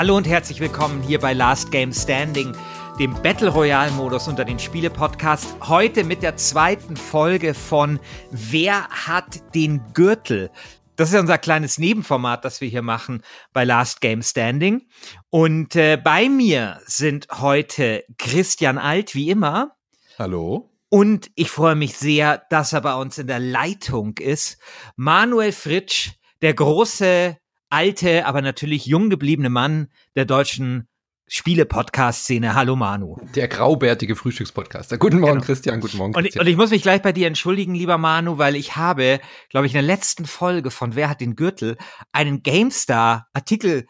[0.00, 2.56] Hallo und herzlich willkommen hier bei Last Game Standing,
[2.98, 5.54] dem Battle Royale Modus unter den Spiele Podcast.
[5.68, 10.50] Heute mit der zweiten Folge von Wer hat den Gürtel?
[10.96, 14.88] Das ist ja unser kleines Nebenformat, das wir hier machen bei Last Game Standing.
[15.28, 19.76] Und äh, bei mir sind heute Christian Alt, wie immer.
[20.18, 20.70] Hallo.
[20.88, 24.56] Und ich freue mich sehr, dass er bei uns in der Leitung ist.
[24.96, 27.36] Manuel Fritsch, der große,
[27.70, 30.88] alte, aber natürlich jung gebliebene Mann der deutschen
[31.28, 32.54] Spiele-Podcast-Szene.
[32.54, 33.16] Hallo Manu.
[33.36, 34.98] Der graubärtige Frühstückspodcaster.
[34.98, 35.46] Guten Morgen, genau.
[35.46, 35.80] Christian.
[35.80, 36.40] Guten Morgen, Christian.
[36.40, 39.66] Und, und, ich muss mich gleich bei dir entschuldigen, lieber Manu, weil ich habe, glaube
[39.66, 41.76] ich, in der letzten Folge von Wer hat den Gürtel
[42.10, 43.86] einen GameStar-Artikel,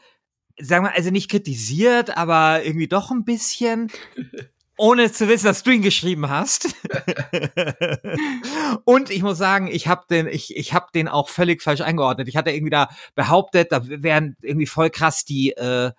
[0.60, 3.90] sagen wir, also nicht kritisiert, aber irgendwie doch ein bisschen.
[4.80, 6.74] ohne zu wissen, dass du ihn geschrieben hast.
[8.84, 12.28] und ich muss sagen, ich habe den, ich, ich habe den auch völlig falsch eingeordnet.
[12.28, 15.92] Ich hatte irgendwie da behauptet, da wären irgendwie voll krass die äh,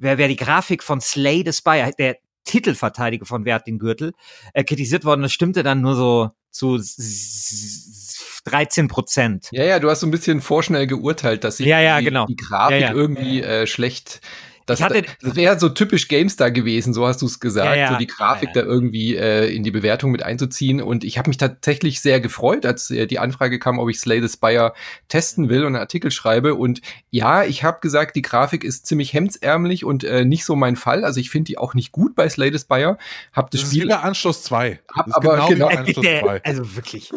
[0.00, 4.12] wer, wer die Grafik von Slay the Spy, der Titelverteidiger von Wer hat den Gürtel,
[4.54, 5.22] äh, kritisiert worden.
[5.22, 6.80] Das stimmte dann nur so zu
[8.44, 9.48] 13 Prozent.
[9.52, 12.26] Ja, ja, du hast so ein bisschen vorschnell geurteilt, dass sich ja, ja, die, genau.
[12.26, 12.92] die Grafik ja.
[12.92, 14.20] irgendwie äh, schlecht
[14.70, 17.92] das, hatte, das wäre so typisch GameStar gewesen, so hast du es gesagt, ja, ja.
[17.92, 20.80] so die Grafik ja, da irgendwie äh, in die Bewertung mit einzuziehen.
[20.80, 24.20] Und ich habe mich tatsächlich sehr gefreut, als äh, die Anfrage kam, ob ich Slay
[24.20, 24.72] the Spire
[25.08, 26.54] testen will und einen Artikel schreibe.
[26.54, 30.76] Und ja, ich habe gesagt, die Grafik ist ziemlich hemdsärmlich und äh, nicht so mein
[30.76, 31.04] Fall.
[31.04, 32.98] Also ich finde die auch nicht gut bei Slay the Spire.
[33.32, 33.82] Hab das, das Spiel.
[33.82, 34.80] Ist wieder Anschluss 2.
[34.94, 36.42] Hab aber genau, genau Anschluss 2.
[36.44, 37.10] Also wirklich.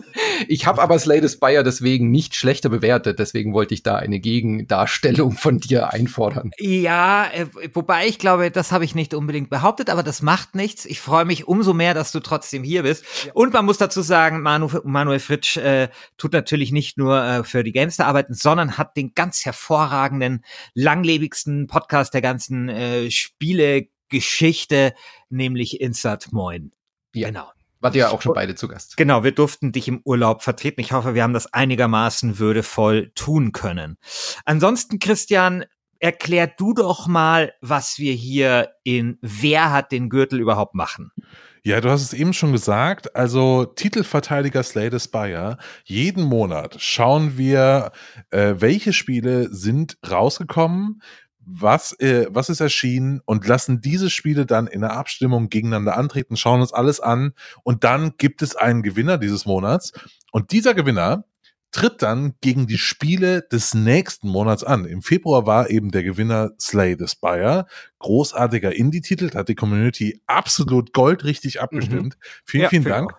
[0.47, 3.19] Ich habe aber Slay the Spire deswegen nicht schlechter bewertet.
[3.19, 6.51] Deswegen wollte ich da eine Gegendarstellung von dir einfordern.
[6.57, 7.42] Ja, äh,
[7.73, 10.85] wobei ich glaube, das habe ich nicht unbedingt behauptet, aber das macht nichts.
[10.85, 13.03] Ich freue mich umso mehr, dass du trotzdem hier bist.
[13.25, 13.31] Ja.
[13.33, 17.63] Und man muss dazu sagen, Manu, Manuel Fritsch äh, tut natürlich nicht nur äh, für
[17.63, 24.93] die Gamester arbeiten, sondern hat den ganz hervorragenden, langlebigsten Podcast der ganzen äh, Spielegeschichte,
[25.29, 26.71] nämlich Insert Moin.
[27.13, 27.27] Ja.
[27.27, 27.51] Genau.
[27.83, 28.95] Wart ja auch schon beide zu Gast.
[28.95, 30.79] Genau, wir durften dich im Urlaub vertreten.
[30.79, 33.97] Ich hoffe, wir haben das einigermaßen würdevoll tun können.
[34.45, 35.65] Ansonsten, Christian,
[36.03, 41.11] erklär du doch mal, was wir hier in Wer hat den Gürtel überhaupt machen.
[41.63, 43.15] Ja, du hast es eben schon gesagt.
[43.15, 45.57] Also Titelverteidiger Slay Spire.
[45.85, 47.93] Jeden Monat schauen wir,
[48.31, 51.01] äh, welche Spiele sind rausgekommen,
[51.39, 56.35] was, äh, was ist erschienen und lassen diese Spiele dann in der Abstimmung gegeneinander antreten,
[56.35, 57.31] schauen uns alles an
[57.63, 59.93] und dann gibt es einen Gewinner dieses Monats.
[60.33, 61.23] Und dieser Gewinner,
[61.73, 64.85] tritt dann gegen die Spiele des nächsten Monats an.
[64.85, 67.65] Im Februar war eben der Gewinner Slay the Spire.
[67.99, 72.15] Großartiger Indie-Titel, hat die Community absolut goldrichtig abgestimmt.
[72.15, 72.41] Mhm.
[72.45, 73.13] Vielen, ja, vielen Dank.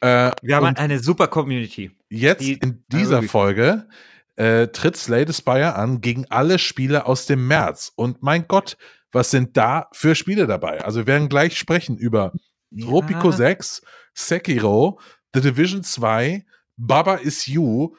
[0.00, 1.90] Äh, Wir haben eine super Community.
[2.08, 3.88] Jetzt die, in dieser Folge
[4.36, 7.92] äh, tritt Slay the Spire an gegen alle Spiele aus dem März.
[7.96, 8.76] Und mein Gott,
[9.10, 10.84] was sind da für Spiele dabei?
[10.84, 12.32] Also wir werden gleich sprechen über
[12.70, 12.86] ja.
[12.86, 13.82] Tropico 6,
[14.14, 15.00] Sekiro,
[15.34, 16.44] The Division 2,
[16.76, 17.96] Baba is You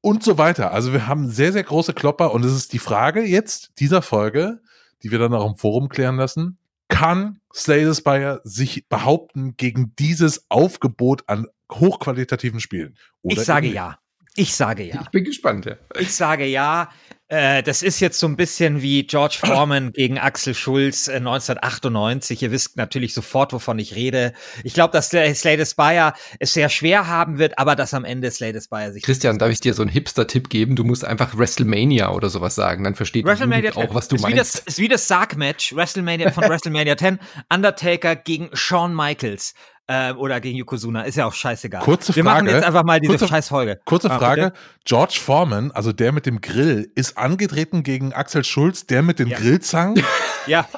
[0.00, 0.72] und so weiter.
[0.72, 4.60] Also wir haben sehr, sehr große Klopper und es ist die Frage jetzt dieser Folge,
[5.02, 6.58] die wir dann auch im Forum klären lassen.
[6.88, 12.96] Kann Slay the Spire sich behaupten gegen dieses Aufgebot an hochqualitativen Spielen?
[13.22, 13.98] Oder ich sage ja.
[14.36, 15.02] Ich sage ja.
[15.02, 15.76] Ich bin gespannt, ja.
[15.98, 16.90] Ich sage ja.
[17.28, 22.42] Äh, das ist jetzt so ein bisschen wie George Foreman gegen Axel Schulz äh, 1998.
[22.42, 24.34] Ihr wisst natürlich sofort, wovon ich rede.
[24.62, 28.30] Ich glaube, dass Slay the Spire es sehr schwer haben wird, aber dass am Ende
[28.30, 29.02] Slay the Spire sich.
[29.02, 30.76] Christian, darf ich dir so einen Hipster-Tipp geben?
[30.76, 32.84] Du musst einfach WrestleMania oder sowas sagen.
[32.84, 34.34] Dann versteht WrestleMania auch, was du ist meinst.
[34.34, 37.18] Wie das, ist wie das Sarg-Match WrestleMania von WrestleMania 10.
[37.50, 39.54] Undertaker gegen Shawn Michaels
[39.86, 41.82] äh, oder gegen Yokozuna, ist ja auch scheißegal.
[41.82, 42.16] Kurze Frage.
[42.16, 43.80] Wir machen jetzt einfach mal diese kurze, Scheißfolge.
[43.84, 44.44] Kurze ah, Frage.
[44.44, 44.56] Bitte?
[44.84, 49.28] George Foreman, also der mit dem Grill, ist angetreten gegen Axel Schulz, der mit den
[49.28, 49.38] ja.
[49.38, 50.02] Grillzangen?
[50.46, 50.68] Ja.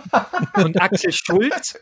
[0.55, 1.77] Und Axel Schulz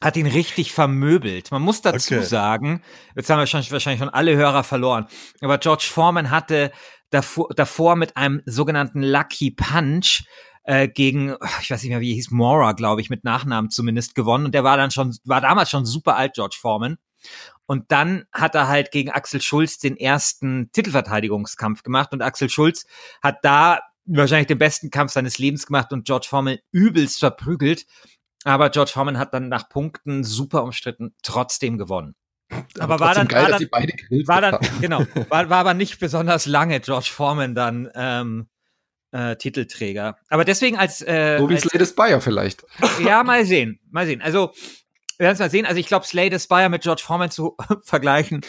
[0.00, 1.50] hat ihn richtig vermöbelt.
[1.50, 2.24] Man muss dazu okay.
[2.24, 2.82] sagen,
[3.14, 5.06] jetzt haben wir schon, wahrscheinlich schon alle Hörer verloren,
[5.42, 6.72] aber George Foreman hatte
[7.10, 10.22] davor, davor mit einem sogenannten Lucky Punch
[10.70, 14.14] äh, gegen, ich weiß nicht mehr, wie er hieß, Mora, glaube ich, mit Nachnamen zumindest
[14.14, 14.44] gewonnen.
[14.44, 16.96] Und der war dann schon, war damals schon super alt, George Foreman.
[17.66, 22.12] Und dann hat er halt gegen Axel Schulz den ersten Titelverteidigungskampf gemacht.
[22.12, 22.86] Und Axel Schulz
[23.20, 27.84] hat da wahrscheinlich den besten Kampf seines Lebens gemacht und George Foreman übelst verprügelt.
[28.44, 32.14] Aber George Foreman hat dann nach Punkten super umstritten trotzdem gewonnen.
[32.78, 36.46] Aber, aber war dann, geil, war dann, war dann genau, war, war aber nicht besonders
[36.46, 38.48] lange George Foreman dann ähm,
[39.12, 40.16] äh, Titelträger.
[40.28, 42.64] Aber deswegen als äh, so wie als, Slade Spire vielleicht.
[43.04, 44.22] Ja, mal sehen, mal sehen.
[44.22, 44.52] Also
[45.18, 45.66] wir werden es mal sehen.
[45.66, 48.40] Also ich glaube, Slade Spire mit George Foreman zu vergleichen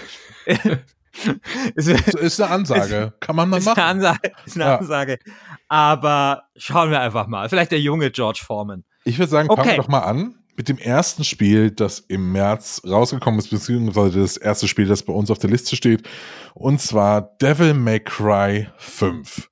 [1.76, 3.14] ist, ist eine Ansage.
[3.20, 3.80] Kann man mal ist machen.
[3.80, 4.78] Eine Ansage, ist eine ja.
[4.78, 5.20] Ansage.
[5.68, 7.50] Aber schauen wir einfach mal.
[7.50, 8.84] Vielleicht der junge George Foreman.
[9.04, 9.72] Ich würde sagen, fangen okay.
[9.72, 14.38] wir doch mal an mit dem ersten Spiel, das im März rausgekommen ist, beziehungsweise das
[14.38, 16.08] erste Spiel, das bei uns auf der Liste steht.
[16.54, 19.51] Und zwar Devil May Cry 5.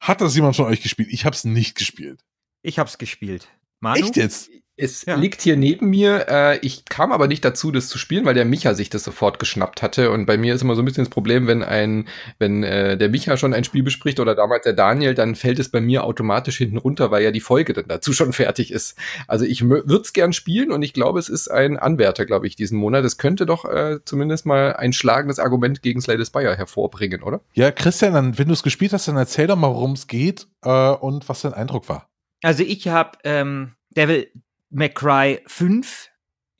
[0.00, 1.08] Hat das jemand von euch gespielt?
[1.10, 2.24] Ich habe es nicht gespielt.
[2.62, 3.48] Ich habe es gespielt.
[3.80, 4.04] Manu?
[4.04, 4.50] Echt jetzt?
[4.78, 5.14] Es ja.
[5.14, 6.26] liegt hier neben mir.
[6.28, 9.38] Äh, ich kam aber nicht dazu, das zu spielen, weil der Micha sich das sofort
[9.38, 10.10] geschnappt hatte.
[10.10, 12.08] Und bei mir ist immer so ein bisschen das Problem, wenn ein,
[12.38, 15.70] wenn äh, der Micha schon ein Spiel bespricht oder damals der Daniel, dann fällt es
[15.70, 18.98] bei mir automatisch hinten runter, weil ja die Folge dann dazu schon fertig ist.
[19.26, 22.54] Also ich würde es gern spielen und ich glaube, es ist ein Anwärter, glaube ich,
[22.54, 23.02] diesen Monat.
[23.06, 27.40] Es könnte doch äh, zumindest mal ein schlagendes Argument gegen Slay the Spire hervorbringen, oder?
[27.54, 30.48] Ja, Christian, dann, wenn du es gespielt hast, dann erzähl doch mal, worum es geht
[30.62, 32.10] äh, und was dein Eindruck war.
[32.42, 34.30] Also ich habe ähm, Devil
[34.76, 36.10] May 5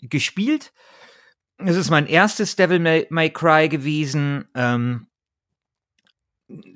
[0.00, 0.72] gespielt.
[1.58, 4.48] Es ist mein erstes Devil May, May Cry gewesen.
[4.54, 5.08] Ähm,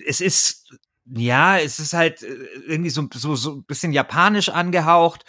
[0.06, 0.70] es ist,
[1.06, 2.34] ja, es ist halt äh,
[2.66, 5.24] irgendwie so, so, so ein bisschen japanisch angehaucht.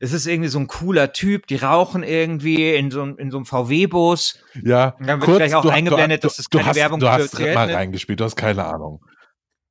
[0.00, 3.46] Es ist irgendwie so ein cooler Typ, die rauchen irgendwie in so, in so einem
[3.46, 4.38] VW-Bus.
[4.62, 7.08] Ja, dann wird kurz, gleich auch du, eingeblendet, du, dass es keine hast, Werbung Du
[7.08, 9.04] hast mal reingespielt, du hast keine Ahnung.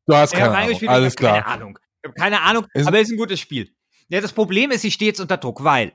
[0.07, 1.41] Du hast keine Ahnung, alles klar.
[1.41, 1.79] Keine Ahnung.
[2.01, 3.69] Ich habe keine Ahnung, aber es ist ein gutes Spiel.
[4.09, 5.93] Ja, das Problem ist, ich stehe jetzt unter Druck, weil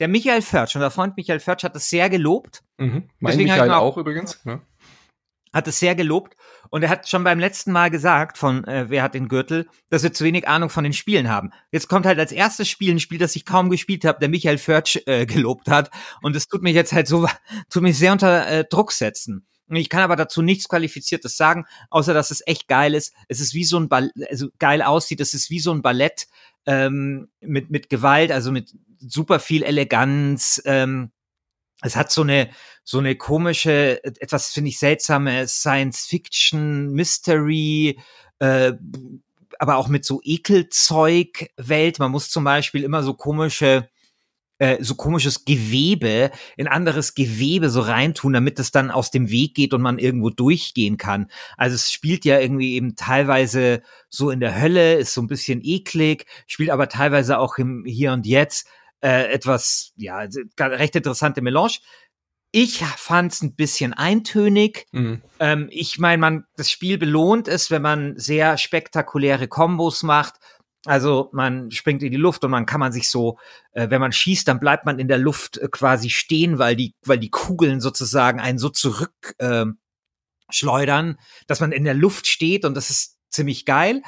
[0.00, 2.62] der Michael Förtsch, unser Freund Michael Förtsch, hat es sehr gelobt.
[2.76, 3.10] Mhm.
[3.18, 4.40] Mein Deswegen Michael auch, auch übrigens.
[4.44, 4.60] Ja.
[5.52, 6.36] Hat es sehr gelobt.
[6.70, 10.02] Und er hat schon beim letzten Mal gesagt, von äh, Wer hat den Gürtel, dass
[10.02, 11.50] wir zu wenig Ahnung von den Spielen haben.
[11.72, 14.58] Jetzt kommt halt als erstes Spiel ein Spiel, das ich kaum gespielt habe, der Michael
[14.58, 15.90] Förtsch äh, gelobt hat.
[16.20, 17.26] Und es tut mich jetzt halt so,
[17.70, 19.46] tut mich sehr unter äh, Druck setzen.
[19.70, 23.14] Ich kann aber dazu nichts Qualifiziertes sagen, außer dass es echt geil ist.
[23.28, 25.20] Es ist wie so ein Ballett, also geil aussieht.
[25.20, 26.26] Es ist wie so ein Ballett
[26.66, 30.62] ähm, mit mit Gewalt, also mit super viel Eleganz.
[30.64, 31.10] Ähm,
[31.82, 32.50] es hat so eine
[32.84, 38.00] so eine komische, etwas finde ich seltsame Science Fiction Mystery.
[38.38, 38.72] Äh,
[39.58, 41.98] aber auch mit so Ekelzeug Welt.
[41.98, 43.88] Man muss zum Beispiel immer so komische
[44.58, 49.54] äh, so komisches Gewebe in anderes Gewebe so reintun, damit es dann aus dem Weg
[49.54, 51.30] geht und man irgendwo durchgehen kann.
[51.56, 55.60] Also es spielt ja irgendwie eben teilweise so in der Hölle, ist so ein bisschen
[55.62, 58.68] eklig, spielt aber teilweise auch im Hier und Jetzt
[59.00, 60.26] äh, etwas, ja,
[60.58, 61.78] recht interessante Melange.
[62.50, 64.86] Ich fand es ein bisschen eintönig.
[64.92, 65.22] Mhm.
[65.38, 70.36] Ähm, ich meine, man das Spiel belohnt es, wenn man sehr spektakuläre Kombos macht
[70.84, 73.38] also man springt in die Luft und man kann man sich so,
[73.72, 76.94] äh, wenn man schießt, dann bleibt man in der Luft äh, quasi stehen, weil die,
[77.04, 79.66] weil die Kugeln sozusagen einen so zurück äh,
[80.50, 84.02] schleudern, dass man in der Luft steht und das ist ziemlich geil.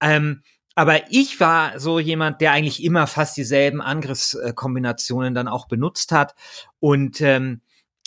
[0.00, 0.42] Ähm,
[0.74, 6.34] aber ich war so jemand, der eigentlich immer fast dieselben Angriffskombinationen dann auch benutzt hat
[6.80, 7.62] und ähm,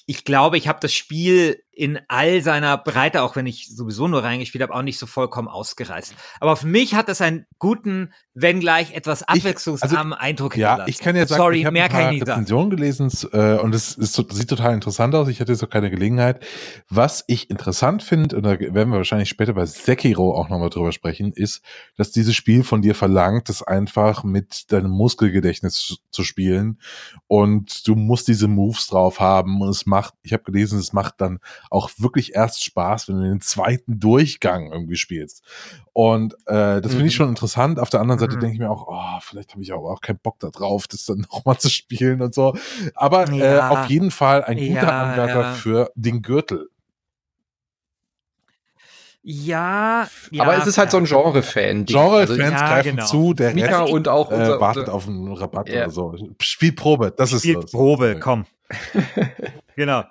[0.05, 4.21] ich glaube, ich habe das Spiel in all seiner Breite, auch wenn ich sowieso nur
[4.21, 6.13] reingespielt habe, auch nicht so vollkommen ausgereizt.
[6.41, 10.99] Aber für mich hat das einen guten, wenn gleich etwas abwechslungsarmen also, Eindruck Ja, ich
[10.99, 14.49] kann ja sagen, Sorry, ich habe ein paar Rezensionen gelesen äh, und es ist, sieht
[14.49, 15.29] total interessant aus.
[15.29, 16.45] Ich hatte jetzt noch keine Gelegenheit.
[16.89, 20.91] Was ich interessant finde, und da werden wir wahrscheinlich später bei Sekiro auch nochmal drüber
[20.91, 21.61] sprechen, ist,
[21.95, 26.81] dass dieses Spiel von dir verlangt, das einfach mit deinem Muskelgedächtnis zu spielen
[27.27, 31.21] und du musst diese Moves drauf haben und es macht, ich habe gelesen, es macht
[31.21, 35.43] dann auch wirklich erst Spaß, wenn du den zweiten Durchgang irgendwie spielst.
[35.93, 37.17] Und äh, das finde ich mhm.
[37.17, 37.79] schon interessant.
[37.79, 38.39] Auf der anderen Seite mhm.
[38.39, 41.05] denke ich mir auch, oh, vielleicht habe ich auch, auch keinen Bock da drauf, das
[41.05, 42.55] dann nochmal zu spielen und so.
[42.95, 43.69] Aber äh, ja.
[43.69, 45.53] äh, auf jeden Fall ein guter ja, Anwärter ja.
[45.53, 46.69] für den Gürtel.
[49.21, 51.85] Ja, ja, aber es ist halt so ein Genre-Fan.
[51.85, 53.05] Genre-Fans also, ja, greifen genau.
[53.05, 55.83] zu, der Mika Rest, und auch äh, unser, äh, wartet auf einen Rabatt ja.
[55.83, 56.15] oder so.
[56.41, 58.17] Spielprobe, das ist Spielprobe, das.
[58.17, 58.45] Spielprobe, komm.
[59.75, 60.03] genau.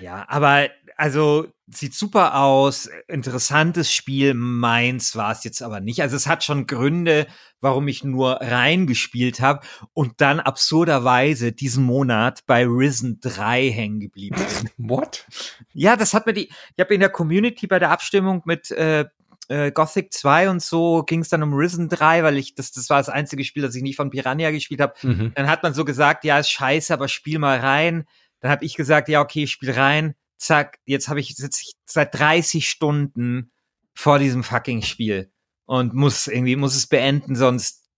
[0.00, 6.02] Ja, aber also sieht super aus, interessantes Spiel, meins war es jetzt aber nicht.
[6.02, 7.26] Also es hat schon Gründe,
[7.60, 14.36] warum ich nur reingespielt habe und dann absurderweise diesen Monat bei Risen 3 hängen geblieben
[14.36, 14.70] bin.
[14.90, 15.26] What?
[15.72, 19.06] Ja, das hat mir die, ich habe in der Community bei der Abstimmung mit äh,
[19.48, 22.90] äh, Gothic 2 und so ging es dann um Risen 3, weil ich, das, das
[22.90, 24.94] war das einzige Spiel, das ich nicht von Piranha gespielt habe.
[25.02, 25.32] Mhm.
[25.34, 28.04] Dann hat man so gesagt, ja, ist scheiße, aber spiel mal rein.
[28.42, 30.14] Dann habe ich gesagt, ja, okay, ich spiel rein.
[30.36, 33.52] Zack, jetzt habe ich sitze ich seit 30 Stunden
[33.94, 35.30] vor diesem fucking Spiel
[35.64, 37.88] und muss irgendwie muss es beenden, sonst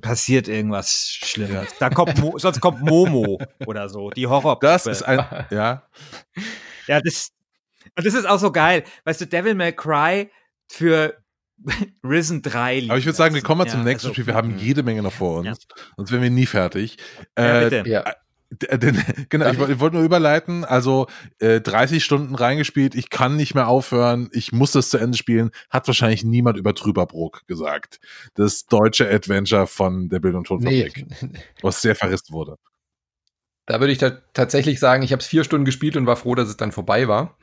[0.00, 1.74] passiert irgendwas Schlimmes.
[1.80, 4.60] Da kommt Mo, sonst kommt Momo oder so, die Horror.
[4.60, 5.18] Das ist ein
[5.50, 5.88] ja.
[6.86, 7.32] Ja, das
[7.96, 8.84] und das ist auch so geil.
[9.04, 10.30] Weißt du, Devil May Cry
[10.68, 11.16] für
[12.04, 14.26] Risen 3 Aber ich würde sagen, wir kommen mal ja, zum nächsten also, Spiel.
[14.26, 15.46] Wir haben jede Menge noch vor uns.
[15.48, 15.84] Ja.
[15.96, 16.98] Sonst wären wir nie fertig.
[17.34, 17.90] Äh, ja, bitte.
[17.90, 18.14] Ja.
[19.28, 20.64] genau, ich, ich wollte nur überleiten.
[20.64, 21.06] Also
[21.38, 25.50] äh, 30 Stunden reingespielt, ich kann nicht mehr aufhören, ich muss das zu Ende spielen.
[25.68, 28.00] Hat wahrscheinlich niemand über Trüberbrook gesagt.
[28.34, 31.38] Das deutsche Adventure von der Bild- und Tonfabrik, nee.
[31.62, 32.56] was sehr verrissen wurde.
[33.66, 33.98] Da würde ich
[34.34, 37.06] tatsächlich sagen, ich habe es vier Stunden gespielt und war froh, dass es dann vorbei
[37.06, 37.36] war.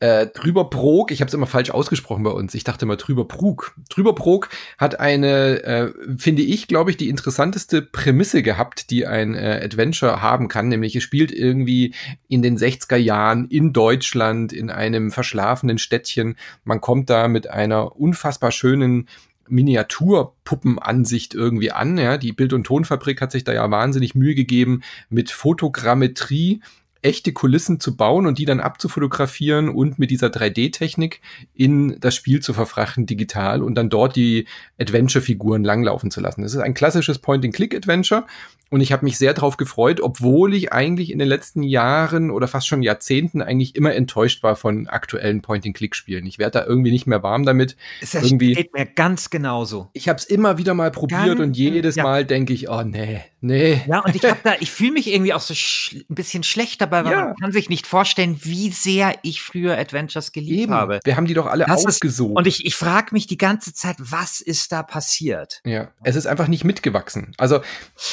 [0.00, 2.54] Äh, Trüberbrog, ich habe es immer falsch ausgesprochen bei uns.
[2.54, 3.74] Ich dachte immer Trüberbrug.
[3.90, 9.60] Trüberbrog hat eine, äh, finde ich, glaube ich, die interessanteste Prämisse gehabt, die ein äh,
[9.62, 10.68] Adventure haben kann.
[10.68, 11.94] Nämlich es spielt irgendwie
[12.28, 16.36] in den 60er Jahren in Deutschland in einem verschlafenen Städtchen.
[16.64, 19.06] Man kommt da mit einer unfassbar schönen
[19.50, 21.98] Miniaturpuppenansicht irgendwie an.
[21.98, 24.80] Ja, die Bild- und Tonfabrik hat sich da ja wahnsinnig Mühe gegeben
[25.10, 26.62] mit Fotogrammetrie
[27.02, 31.20] echte Kulissen zu bauen und die dann abzufotografieren und mit dieser 3D-Technik
[31.54, 34.46] in das Spiel zu verfrachten digital und dann dort die
[34.78, 36.42] Adventure-Figuren langlaufen zu lassen.
[36.42, 38.26] Das ist ein klassisches Point-and-Click-Adventure
[38.70, 42.46] und ich habe mich sehr darauf gefreut, obwohl ich eigentlich in den letzten Jahren oder
[42.46, 46.24] fast schon Jahrzehnten eigentlich immer enttäuscht war von aktuellen Point-and-Click-Spielen.
[46.24, 47.76] Ich werde da irgendwie nicht mehr warm damit.
[48.00, 49.90] Es irgendwie, steht mir ganz genauso.
[49.92, 52.04] Ich habe es immer wieder mal probiert ganz, und jedes ja.
[52.04, 53.82] Mal denke ich, oh nee, nee.
[53.88, 57.04] Ja, und ich habe da, ich fühle mich irgendwie auch so ein bisschen schlecht dabei,
[57.04, 57.24] weil ja.
[57.24, 60.74] man kann sich nicht vorstellen, wie sehr ich früher Adventures geliebt Eben.
[60.74, 61.00] habe.
[61.02, 62.30] Wir haben die doch alle das ausgesucht.
[62.30, 65.60] Ist, und ich, ich frage mich die ganze Zeit, was ist da passiert?
[65.66, 67.32] Ja, es ist einfach nicht mitgewachsen.
[67.36, 67.62] Also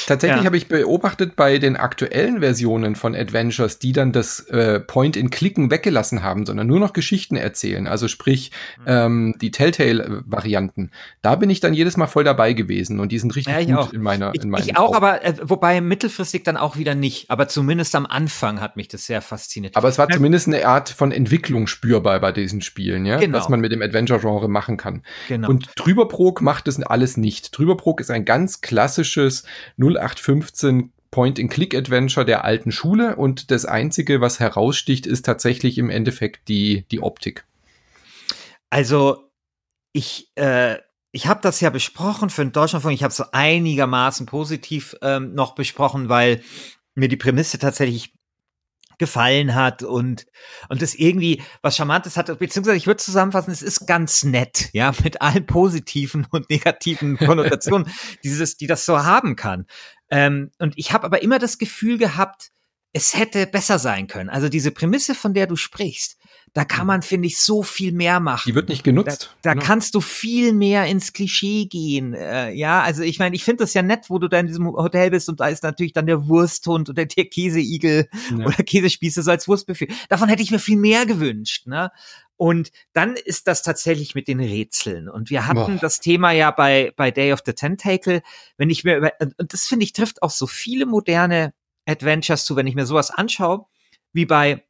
[0.08, 0.47] tatsächlich ja.
[0.48, 6.22] Habe ich beobachtet bei den aktuellen Versionen von Adventures, die dann das äh, Point-in-Klicken weggelassen
[6.22, 7.86] haben, sondern nur noch Geschichten erzählen.
[7.86, 8.84] Also sprich mhm.
[8.86, 10.90] ähm, die Telltale-Varianten.
[11.20, 13.76] Da bin ich dann jedes Mal voll dabei gewesen und die sind richtig ja, gut
[13.76, 13.92] auch.
[13.92, 14.96] in meiner ich, in meinen Ich auch, Augen.
[14.96, 17.30] aber äh, wobei mittelfristig dann auch wieder nicht.
[17.30, 19.76] Aber zumindest am Anfang hat mich das sehr fasziniert.
[19.76, 23.36] Aber es war zumindest eine Art von Entwicklung spürbar bei diesen Spielen, ja, genau.
[23.36, 25.02] was man mit dem Adventure-Genre machen kann.
[25.28, 25.50] Genau.
[25.50, 27.52] Und Trüberprog macht das alles nicht.
[27.52, 29.44] Trüberprog ist ein ganz klassisches
[30.42, 36.84] 0815 Point-and-Click-Adventure der alten Schule und das Einzige, was heraussticht, ist tatsächlich im Endeffekt die,
[36.90, 37.46] die Optik.
[38.70, 39.30] Also,
[39.92, 40.76] ich, äh,
[41.10, 42.94] ich habe das ja besprochen für den Deutschlandfunk.
[42.94, 46.42] Ich habe so einigermaßen positiv ähm, noch besprochen, weil
[46.94, 48.12] mir die Prämisse tatsächlich
[48.98, 50.26] gefallen hat und
[50.68, 54.92] und das irgendwie was charmantes hat beziehungsweise ich würde zusammenfassen es ist ganz nett ja
[55.04, 57.88] mit allen positiven und negativen Konnotationen
[58.24, 59.66] dieses die das so haben kann
[60.10, 62.50] ähm, und ich habe aber immer das Gefühl gehabt
[62.92, 66.18] es hätte besser sein können also diese Prämisse von der du sprichst
[66.54, 66.86] da kann mhm.
[66.86, 68.44] man, finde ich, so viel mehr machen.
[68.46, 69.34] Die wird nicht genutzt.
[69.42, 69.66] Da, da genau.
[69.66, 72.14] kannst du viel mehr ins Klischee gehen.
[72.14, 74.66] Äh, ja, also ich meine, ich finde das ja nett, wo du da in diesem
[74.66, 78.46] Hotel bist und da ist natürlich dann der Wursthund oder der Käseigel ja.
[78.46, 79.88] oder Käsespieße so als Wurstbefehl.
[80.08, 81.66] Davon hätte ich mir viel mehr gewünscht.
[81.66, 81.90] Ne?
[82.38, 85.08] Und dann ist das tatsächlich mit den Rätseln.
[85.08, 85.78] Und wir hatten Boah.
[85.80, 88.22] das Thema ja bei, bei Day of the Tentacle.
[88.56, 91.52] Wenn ich mir, und das finde ich trifft auch so viele moderne
[91.84, 93.66] Adventures zu, wenn ich mir sowas anschaue,
[94.12, 94.64] wie bei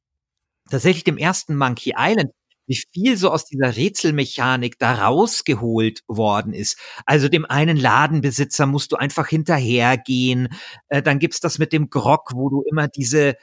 [0.70, 2.30] tatsächlich dem ersten Monkey Island,
[2.66, 6.78] wie viel so aus dieser Rätselmechanik da rausgeholt worden ist.
[7.04, 10.48] Also dem einen Ladenbesitzer musst du einfach hinterhergehen.
[10.88, 13.36] Äh, dann gibt's das mit dem Grog, wo du immer diese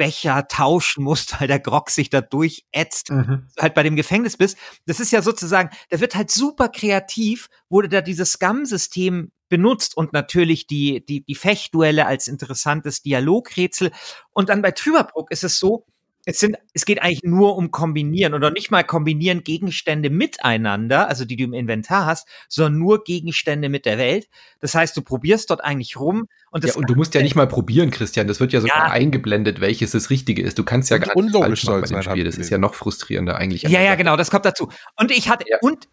[0.00, 3.48] Grogbecher tauschen musst, weil der Grog sich da durchätzt, mhm.
[3.58, 4.56] halt bei dem Gefängnis bist.
[4.86, 10.12] Das ist ja sozusagen, da wird halt super kreativ, wurde da dieses Scam-System benutzt und
[10.12, 13.90] natürlich die, die, die Fechtduelle als interessantes Dialogrätsel.
[14.32, 15.86] Und dann bei Trüberbrook ist es so,
[16.26, 21.24] es sind, es geht eigentlich nur um Kombinieren oder nicht mal kombinieren Gegenstände miteinander, also
[21.24, 24.28] die du im Inventar hast, sondern nur Gegenstände mit der Welt.
[24.60, 26.74] Das heißt, du probierst dort eigentlich rum und das.
[26.74, 28.26] Ja, und du musst ja nicht mal probieren, Christian.
[28.26, 28.92] Das wird ja sogar ja.
[28.92, 30.58] eingeblendet, welches das Richtige ist.
[30.58, 32.24] Du kannst ja gar nicht unlogisch falsch machen bei dem Spiel.
[32.24, 33.62] Das ist ja noch frustrierender eigentlich.
[33.62, 34.16] Ja, ja, genau.
[34.16, 34.68] Das kommt dazu.
[34.96, 35.56] Und ich hatte, ja.
[35.62, 35.88] und,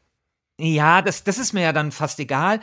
[0.60, 2.60] ja, das, das ist mir ja dann fast egal.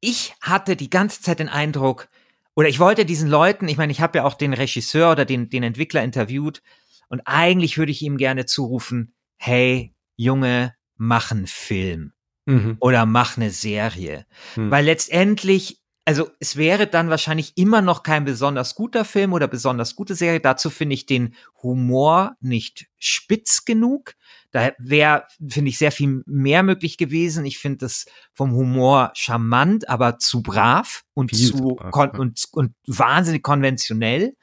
[0.00, 2.08] Ich hatte die ganze Zeit den Eindruck,
[2.54, 5.48] oder ich wollte diesen Leuten, ich meine, ich habe ja auch den Regisseur oder den,
[5.48, 6.62] den Entwickler interviewt,
[7.10, 12.12] und eigentlich würde ich ihm gerne zurufen, hey, Junge, mach einen Film.
[12.46, 12.76] Mhm.
[12.80, 14.26] Oder mach eine Serie.
[14.54, 14.70] Mhm.
[14.70, 19.96] Weil letztendlich, also es wäre dann wahrscheinlich immer noch kein besonders guter Film oder besonders
[19.96, 20.40] gute Serie.
[20.40, 24.14] Dazu finde ich den Humor nicht spitz genug.
[24.52, 27.44] Da wäre, finde ich, sehr viel mehr möglich gewesen.
[27.44, 32.18] Ich finde das vom Humor charmant, aber zu brav und viel zu, brav, ja.
[32.20, 34.36] und, und wahnsinnig konventionell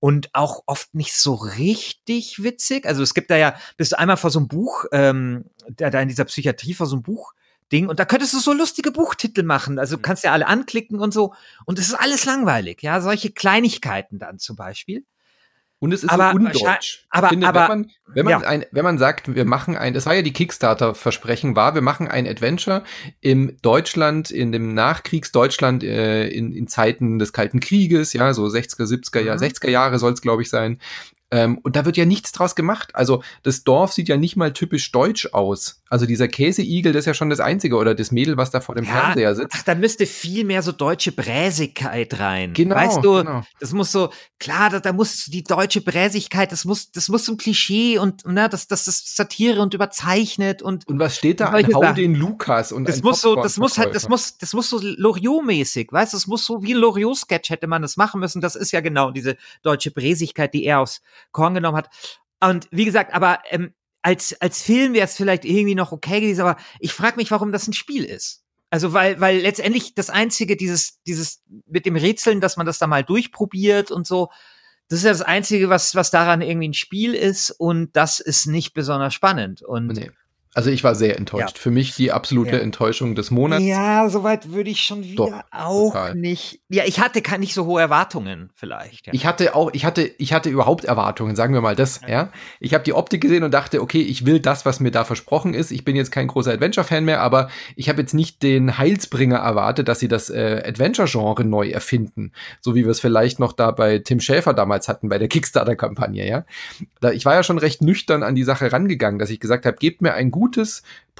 [0.00, 2.86] und auch oft nicht so richtig witzig.
[2.86, 6.00] Also es gibt da ja, bist du einmal vor so einem Buch, ähm, da, da
[6.00, 7.32] in dieser Psychiatrie vor so einem Buch.
[7.72, 9.78] Ding und da könntest du so lustige Buchtitel machen.
[9.78, 10.02] Also du mhm.
[10.02, 11.34] kannst ja alle anklicken und so.
[11.66, 13.00] Und es ist alles langweilig, ja.
[13.00, 15.04] Solche Kleinigkeiten dann zum Beispiel.
[15.80, 17.06] Und es ist aber, so undeutsch.
[17.08, 18.46] Aber, finde, aber, wenn man, wenn man, ja.
[18.46, 22.06] ein, wenn man sagt, wir machen ein, das war ja die Kickstarter-Versprechen, war, wir machen
[22.06, 22.84] ein Adventure
[23.22, 28.84] im Deutschland, in dem Nachkriegsdeutschland, äh, in, in Zeiten des Kalten Krieges, ja, so 60er,
[28.84, 29.26] 70er, mhm.
[29.26, 30.78] Jahre, 60er Jahre soll es, glaube ich, sein.
[31.32, 32.94] Ähm, und da wird ja nichts draus gemacht.
[32.94, 35.80] Also das Dorf sieht ja nicht mal typisch deutsch aus.
[35.88, 38.74] Also dieser Käseigel, das ist ja schon das Einzige oder das Mädel, was da vor
[38.74, 39.56] dem ja, Fernseher sitzt.
[39.58, 42.52] Ach, da müsste viel mehr so deutsche Bräsigkeit rein.
[42.52, 42.74] Genau.
[42.74, 43.42] Weißt du, genau.
[43.60, 47.36] das muss so, klar, da, da muss die deutsche Bräsigkeit, das muss, das muss zum
[47.36, 50.86] Klischee und, ne, das, das ist Satire und überzeichnet und.
[50.88, 51.50] Und was steht da?
[51.50, 54.70] Ein Hau den Lukas und Das muss so, das muss halt, das muss, das muss
[54.70, 58.40] so Loriot-mäßig, weißt du, das muss so wie ein Loriot-Sketch hätte man das machen müssen.
[58.40, 61.88] Das ist ja genau diese deutsche Bräsigkeit, die er aufs Korn genommen hat.
[62.42, 66.40] Und wie gesagt, aber ähm, als, als Film wäre es vielleicht irgendwie noch okay gewesen,
[66.40, 68.44] aber ich frage mich, warum das ein Spiel ist.
[68.70, 72.86] Also weil, weil letztendlich das Einzige, dieses, dieses mit dem Rätseln, dass man das da
[72.86, 74.30] mal durchprobiert und so,
[74.88, 78.46] das ist ja das Einzige, was, was daran irgendwie ein Spiel ist und das ist
[78.46, 79.62] nicht besonders spannend.
[79.62, 80.10] Und nee.
[80.52, 81.56] Also ich war sehr enttäuscht.
[81.56, 81.62] Ja.
[81.62, 82.58] Für mich die absolute ja.
[82.58, 83.64] Enttäuschung des Monats.
[83.64, 86.14] Ja, soweit würde ich schon wieder Doch, auch total.
[86.16, 86.60] nicht.
[86.68, 89.06] Ja, ich hatte keine nicht so hohe Erwartungen vielleicht.
[89.06, 89.14] Ja.
[89.14, 92.00] Ich hatte auch, ich hatte, ich hatte überhaupt Erwartungen, sagen wir mal das.
[92.06, 92.30] Ja,
[92.60, 95.54] ich habe die Optik gesehen und dachte, okay, ich will das, was mir da versprochen
[95.54, 95.70] ist.
[95.70, 99.88] Ich bin jetzt kein großer Adventure-Fan mehr, aber ich habe jetzt nicht den Heilsbringer erwartet,
[99.88, 103.98] dass sie das äh, Adventure-Genre neu erfinden, so wie wir es vielleicht noch da bei
[103.98, 106.28] Tim Schäfer damals hatten bei der Kickstarter-Kampagne.
[106.28, 106.44] Ja,
[107.00, 109.76] da, ich war ja schon recht nüchtern an die Sache rangegangen, dass ich gesagt habe,
[109.76, 110.39] gebt mir ein gutes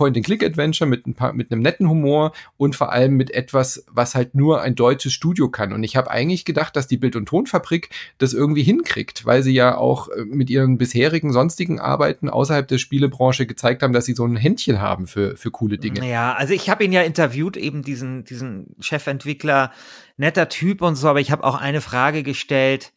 [0.00, 4.34] Point-and-Click-Adventure mit, ein paar, mit einem netten Humor und vor allem mit etwas, was halt
[4.34, 5.74] nur ein deutsches Studio kann.
[5.74, 9.52] Und ich habe eigentlich gedacht, dass die Bild- und Tonfabrik das irgendwie hinkriegt, weil sie
[9.52, 14.14] ja auch äh, mit ihren bisherigen sonstigen Arbeiten außerhalb der Spielebranche gezeigt haben, dass sie
[14.14, 16.08] so ein Händchen haben für, für coole Dinge.
[16.08, 19.70] Ja, also ich habe ihn ja interviewt, eben diesen, diesen Chefentwickler,
[20.16, 22.92] netter Typ und so, aber ich habe auch eine Frage gestellt,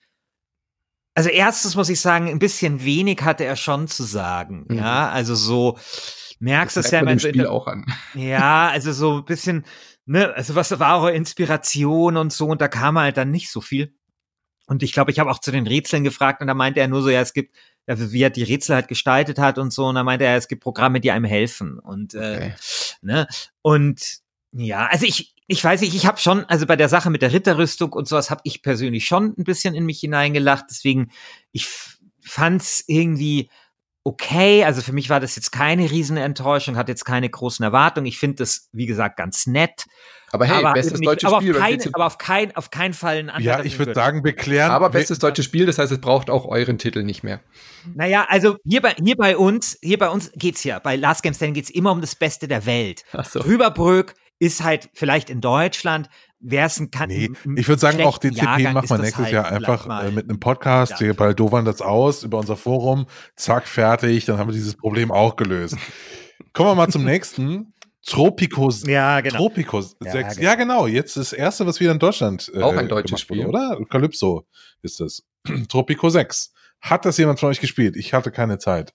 [1.16, 4.66] also erstes muss ich sagen, ein bisschen wenig hatte er schon zu sagen.
[4.68, 4.78] Mhm.
[4.78, 5.78] Ja, also so
[6.40, 7.86] merkst das ja im Spiel auch an.
[8.16, 9.66] Ja, also so ein bisschen,
[10.06, 13.62] ne, also was war eure Inspiration und so und da kam halt dann nicht so
[13.62, 13.94] viel.
[14.66, 17.02] Und ich glaube, ich habe auch zu den Rätseln gefragt und da meinte er nur
[17.02, 17.56] so, ja, es gibt,
[17.86, 20.48] also wie er die Rätsel halt gestaltet hat und so und da meinte er, es
[20.48, 22.48] gibt Programme, die einem helfen und äh, okay.
[22.48, 23.28] äh, ne
[23.62, 24.23] und
[24.54, 27.34] ja, also ich, ich weiß nicht, ich habe schon, also bei der Sache mit der
[27.34, 30.66] Ritterrüstung und sowas habe ich persönlich schon ein bisschen in mich hineingelacht.
[30.70, 31.12] Deswegen,
[31.52, 31.68] ich
[32.22, 33.50] fand's irgendwie
[34.04, 34.64] okay.
[34.64, 38.06] Also für mich war das jetzt keine Riesenenttäuschung, hat jetzt keine großen Erwartungen.
[38.06, 39.86] Ich finde das, wie gesagt, ganz nett.
[40.32, 41.56] Aber hey, aber bestes deutsches aber Spiel.
[41.56, 43.60] Auf kein, aber auf kein, auf keinen Fall ein anderer.
[43.60, 44.72] Ja, ich würde sagen, wir klären.
[44.72, 47.40] Aber bestes deutsches Spiel, das heißt, es braucht auch euren Titel nicht mehr.
[47.94, 51.36] Naja, also hier bei, hier bei uns, hier bei uns geht's ja, bei Last Game
[51.36, 53.04] Standing geht's immer um das Beste der Welt.
[53.14, 53.42] Ach so.
[53.42, 58.18] Rüberbrück ist halt vielleicht in Deutschland, wäre es ein kann Nee, ich würde sagen, auch
[58.18, 61.00] DCP machen wir nächstes halt Jahr einfach äh, mit einem Podcast.
[61.00, 63.06] Wir bei Dovan das aus über unser Forum.
[63.38, 64.26] Zack, fertig.
[64.26, 65.78] Dann haben wir dieses Problem auch gelöst.
[66.52, 67.74] Kommen wir mal zum nächsten.
[68.06, 69.38] Tropico, ja, genau.
[69.38, 69.96] Tropico 6.
[70.04, 70.42] Ja, genau.
[70.42, 70.88] ja, genau.
[70.88, 72.52] Jetzt das erste, was wieder in Deutschland.
[72.54, 73.46] Äh, auch ein deutsches Spiel.
[73.46, 73.86] Wurde, oder?
[73.90, 74.46] Calypso
[74.82, 75.24] ist das.
[75.70, 76.52] Tropico 6.
[76.82, 77.96] Hat das jemand von euch gespielt?
[77.96, 78.94] Ich hatte keine Zeit.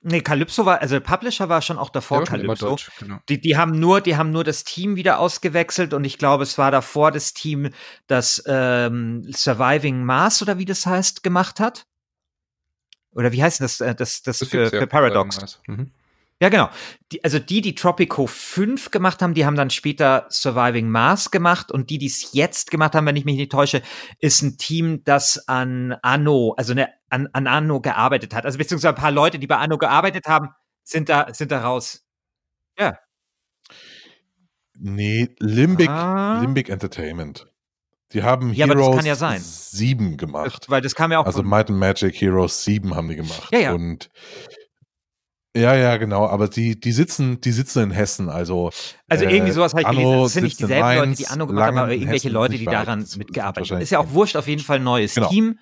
[0.00, 2.70] Nee, Calypso war, also Publisher war schon auch davor Calypso.
[2.70, 3.18] Deutsch, genau.
[3.28, 6.56] die, die haben nur, die haben nur das Team wieder ausgewechselt und ich glaube, es
[6.56, 7.70] war davor das Team,
[8.06, 11.86] das ähm, Surviving Mars oder wie das heißt, gemacht hat.
[13.10, 15.60] Oder wie heißt das, äh, das, das, das für, für Paradox?
[15.66, 15.90] Mhm.
[16.40, 16.68] Ja, genau.
[17.10, 21.72] Die, also die, die Tropico 5 gemacht haben, die haben dann später Surviving Mars gemacht
[21.72, 23.82] und die, die es jetzt gemacht haben, wenn ich mich nicht täusche,
[24.20, 28.44] ist ein Team, das an Anno, also eine, an, an Anno gearbeitet hat.
[28.44, 30.50] Also beziehungsweise ein paar Leute, die bei Anno gearbeitet haben,
[30.84, 32.06] sind da, sind da raus.
[32.78, 32.98] Ja.
[34.78, 36.40] Nee, Limbic, ah.
[36.40, 37.50] Limbic Entertainment.
[38.12, 40.62] Die haben ja, Heroes ja 7 gemacht.
[40.62, 41.26] Das, weil das kam ja auch.
[41.26, 43.48] Also Might and Magic Heroes 7 haben die gemacht.
[43.52, 43.72] Ja, ja.
[43.72, 44.08] Und
[45.58, 48.70] ja, ja, genau, aber die, die sitzen, die sitzen in Hessen, also.
[49.08, 50.22] Also äh, irgendwie sowas habe ich gelesen.
[50.22, 52.64] Das sind nicht dieselben Mainz, Leute, die Anno gemacht haben, aber irgendwelche Hessen, Leute, die
[52.64, 53.80] daran mitgearbeitet haben.
[53.80, 55.28] Ist ja auch wurscht, auf jeden Fall ein neues genau.
[55.28, 55.58] Team.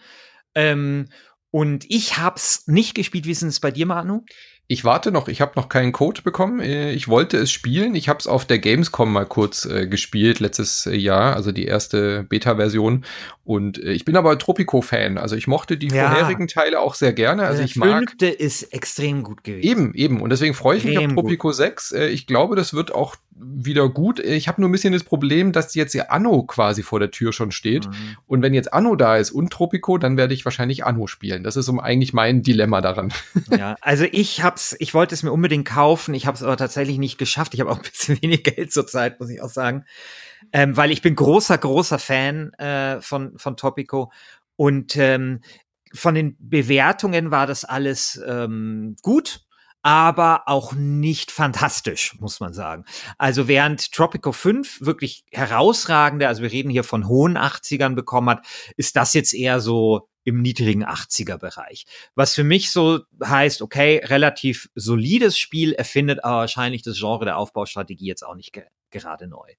[0.55, 1.07] Ähm,
[1.51, 3.25] und ich hab's nicht gespielt.
[3.25, 4.25] Wie ist es bei dir, Manu?
[4.69, 6.61] Ich warte noch, ich habe noch keinen Code bekommen.
[6.61, 7.95] Äh, ich wollte es spielen.
[7.95, 11.67] Ich habe es auf der Gamescom mal kurz äh, gespielt letztes äh, Jahr, also die
[11.67, 13.05] erste Beta-Version.
[13.45, 15.19] Und äh, ich bin aber Tropico-Fan.
[15.19, 16.11] Also ich mochte die ja.
[16.11, 17.45] vorherigen Teile auch sehr gerne.
[17.45, 17.99] Also der ich mag.
[17.99, 19.63] Fünfte ist extrem gut gewesen.
[19.63, 20.21] Eben, eben.
[20.21, 21.57] Und deswegen freue ich mich auf Tropico gut.
[21.57, 21.93] 6.
[21.93, 24.19] Äh, ich glaube, das wird auch wieder gut.
[24.19, 27.33] Ich habe nur ein bisschen das Problem, dass jetzt ja Anno quasi vor der Tür
[27.33, 27.87] schon steht.
[27.87, 28.17] Mhm.
[28.27, 31.45] Und wenn jetzt Anno da ist und Tropico, dann werde ich wahrscheinlich Anno spielen.
[31.45, 33.13] Das ist um eigentlich mein Dilemma daran.
[33.57, 36.15] Ja, also ich hab's, ich wollte es mir unbedingt kaufen.
[36.15, 37.53] Ich habe es aber tatsächlich nicht geschafft.
[37.55, 39.85] Ich habe auch ein bisschen wenig Geld zurzeit, muss ich auch sagen.
[40.53, 44.11] Ähm, weil ich bin großer, großer Fan äh, von, von Topico.
[44.57, 45.41] Und ähm,
[45.93, 49.43] von den Bewertungen war das alles ähm, gut
[49.83, 52.85] aber auch nicht fantastisch, muss man sagen.
[53.19, 58.47] Also während Tropico 5 wirklich herausragende, also wir reden hier von hohen 80ern bekommen hat,
[58.77, 61.87] ist das jetzt eher so im niedrigen 80er Bereich.
[62.17, 67.39] Was für mich so heißt, okay, relativ solides Spiel erfindet aber wahrscheinlich das Genre der
[67.39, 69.53] Aufbaustrategie jetzt auch nicht ge gerade neu.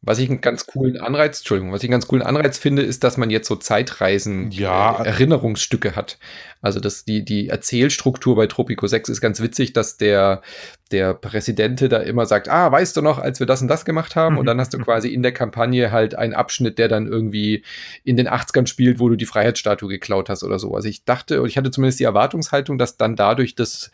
[0.00, 3.02] Was ich einen ganz coolen Anreiz, Entschuldigung, was ich einen ganz coolen Anreiz finde, ist,
[3.02, 5.02] dass man jetzt so Zeitreisen, ja.
[5.02, 6.18] Äh, Erinnerungsstücke hat.
[6.60, 10.42] Also dass die, die Erzählstruktur bei Tropico 6 ist ganz witzig, dass der,
[10.90, 14.16] der Präsidente da immer sagt, ah, weißt du noch, als wir das und das gemacht
[14.16, 14.34] haben?
[14.34, 14.38] Mhm.
[14.40, 17.64] Und dann hast du quasi in der Kampagne halt einen Abschnitt, der dann irgendwie
[18.04, 20.74] in den 80ern spielt, wo du die Freiheitsstatue geklaut hast oder so.
[20.74, 23.90] Also ich dachte, und ich hatte zumindest die Erwartungshaltung, dass dann dadurch das,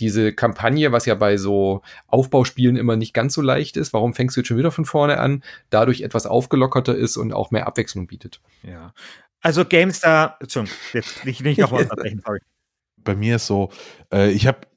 [0.00, 4.36] diese Kampagne, was ja bei so Aufbauspielen immer nicht ganz so leicht ist, warum fängst
[4.36, 8.06] du jetzt schon wieder von vorne an, dadurch etwas aufgelockerter ist und auch mehr Abwechslung
[8.06, 8.40] bietet.
[8.62, 8.92] Ja.
[9.40, 11.88] Also GameStar, Entschuldigung, jetzt nicht, nicht noch was
[12.24, 12.40] sorry.
[12.96, 13.70] Bei mir ist so,
[14.12, 14.67] äh, ich habe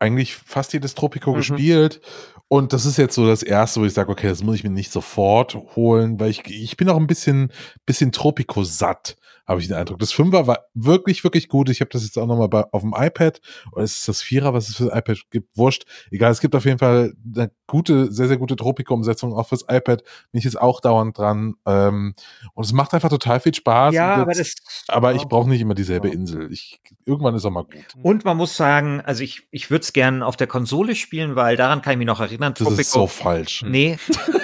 [0.00, 1.36] eigentlich fast jedes Tropico mhm.
[1.36, 2.00] gespielt.
[2.48, 4.70] Und das ist jetzt so das erste, wo ich sage, okay, das muss ich mir
[4.70, 7.52] nicht sofort holen, weil ich, ich bin auch ein bisschen,
[7.86, 9.16] bisschen Tropico satt
[9.50, 9.98] habe ich den Eindruck.
[9.98, 11.70] Das Fünfer war wirklich, wirklich gut.
[11.70, 13.40] Ich habe das jetzt auch nochmal auf dem iPad.
[13.72, 15.56] Oder ist es das Vierer, was es für das iPad gibt?
[15.56, 15.86] Wurscht.
[16.12, 20.04] Egal, es gibt auf jeden Fall eine gute, sehr, sehr gute Tropico-Umsetzung auch fürs iPad.
[20.30, 21.54] Bin ich jetzt auch dauernd dran.
[21.66, 22.14] Ähm,
[22.54, 23.92] und es macht einfach total viel Spaß.
[23.92, 24.54] Ja, aber, das,
[24.86, 26.52] aber ich brauche nicht immer dieselbe Insel.
[26.52, 27.96] Ich, irgendwann ist auch mal gut.
[28.04, 31.56] Und man muss sagen, also ich, ich würde es gerne auf der Konsole spielen, weil
[31.56, 32.54] daran kann ich mich noch erinnern.
[32.54, 33.62] Das Tropico, ist so falsch.
[33.66, 33.98] Nee,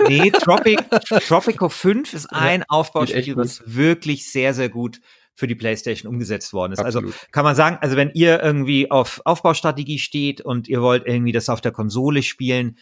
[0.09, 0.83] nee, Tropic,
[1.27, 5.01] Tropico 5 ist ein ja, Aufbauspiel, was wirklich sehr, sehr gut
[5.35, 6.81] für die PlayStation umgesetzt worden ist.
[6.81, 7.15] Also Absolut.
[7.15, 11.33] Also kann man sagen, also wenn ihr irgendwie auf Aufbaustrategie steht und ihr wollt irgendwie
[11.33, 12.77] das auf der Konsole spielen,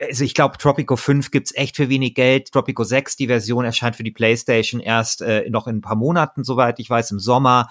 [0.00, 2.52] also ich glaube, Tropico 5 gibt's echt für wenig Geld.
[2.52, 6.44] Tropico 6, die Version erscheint für die PlayStation erst äh, noch in ein paar Monaten,
[6.44, 7.68] soweit ich weiß, im Sommer.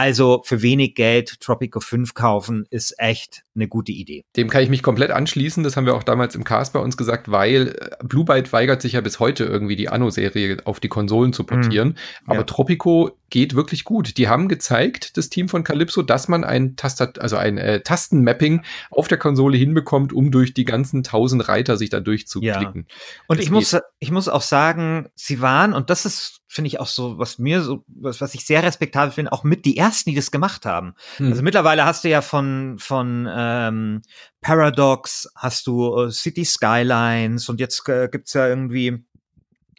[0.00, 4.24] Also für wenig Geld Tropico 5 kaufen ist echt eine gute Idee.
[4.34, 5.62] Dem kann ich mich komplett anschließen.
[5.62, 8.80] Das haben wir auch damals im Cast bei uns gesagt, weil äh, Blue Byte weigert
[8.80, 11.88] sich ja bis heute irgendwie die Anno-Serie auf die Konsolen zu portieren.
[11.88, 11.94] Mhm.
[12.28, 12.44] Aber ja.
[12.44, 14.16] Tropico geht wirklich gut.
[14.16, 18.62] Die haben gezeigt, das Team von Calypso, dass man ein Tastat also ein äh, Tastenmapping
[18.90, 22.86] auf der Konsole hinbekommt, um durch die ganzen tausend Reiter sich da durchzuklicken.
[22.88, 22.96] Ja.
[23.28, 26.80] Und das ich muss, ich muss auch sagen, sie waren, und das ist, finde ich
[26.80, 30.10] auch so, was mir so, was, was ich sehr respektabel finde, auch mit die ersten,
[30.10, 30.94] die das gemacht haben.
[31.18, 31.28] Hm.
[31.28, 34.02] Also mittlerweile hast du ja von, von ähm,
[34.40, 39.04] Paradox, hast du äh, City Skylines und jetzt äh, gibt's ja irgendwie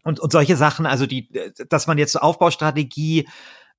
[0.04, 1.30] und, und solche Sachen, also die,
[1.68, 3.28] dass man jetzt Aufbaustrategie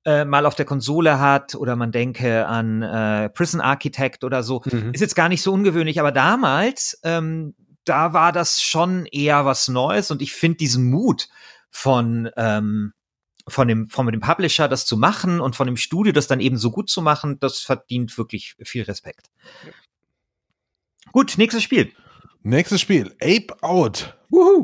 [0.04, 4.60] äh, mal auf der Konsole hat oder man denke an äh, Prison Architect oder so,
[4.66, 4.92] mhm.
[4.92, 9.68] ist jetzt gar nicht so ungewöhnlich, aber damals, ähm, da war das schon eher was
[9.68, 11.28] Neues und ich finde diesen Mut
[11.72, 12.92] von, ähm,
[13.48, 16.58] von dem, von dem Publisher das zu machen und von dem Studio das dann eben
[16.58, 19.30] so gut zu machen, das verdient wirklich viel Respekt.
[19.66, 19.72] Ja.
[21.10, 21.92] Gut, nächstes Spiel.
[22.44, 24.16] Nächstes Spiel, Ape Out.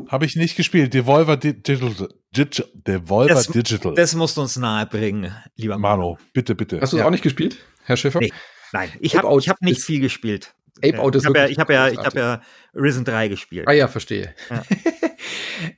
[0.07, 0.93] Habe ich nicht gespielt.
[0.93, 2.09] Devolver Digital.
[2.33, 3.93] Devolver das, Digital.
[3.93, 6.17] Das musst du uns nahe bringen, lieber Mano.
[6.33, 6.79] Bitte, bitte.
[6.81, 7.05] Hast du ja.
[7.05, 8.19] auch nicht gespielt, Herr Schäfer?
[8.19, 8.31] Nee.
[8.71, 10.53] Nein, ich habe hab nicht viel gespielt.
[10.83, 12.41] Ape Out ist ich habe ja, ich hab ja, ich hab ja
[12.73, 13.67] Risen 3 gespielt.
[13.67, 14.33] Ah ja, verstehe.
[14.49, 14.63] Ja.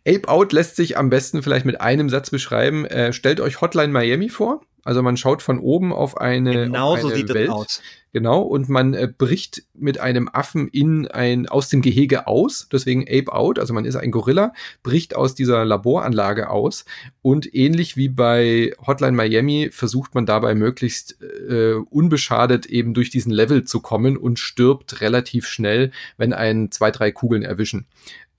[0.08, 2.86] Ape Out lässt sich am besten vielleicht mit einem Satz beschreiben.
[2.86, 4.62] Äh, stellt euch Hotline Miami vor.
[4.84, 7.49] Also man schaut von oben auf eine, genau auf eine so sieht Welt.
[7.49, 7.82] aus.
[8.13, 13.04] Genau, und man äh, bricht mit einem Affen in ein, aus dem Gehege aus, deswegen
[13.04, 16.84] Ape Out, also man ist ein Gorilla, bricht aus dieser Laboranlage aus
[17.21, 23.32] und ähnlich wie bei Hotline Miami versucht man dabei möglichst äh, unbeschadet eben durch diesen
[23.32, 27.86] Level zu kommen und stirbt relativ schnell, wenn einen zwei, drei Kugeln erwischen.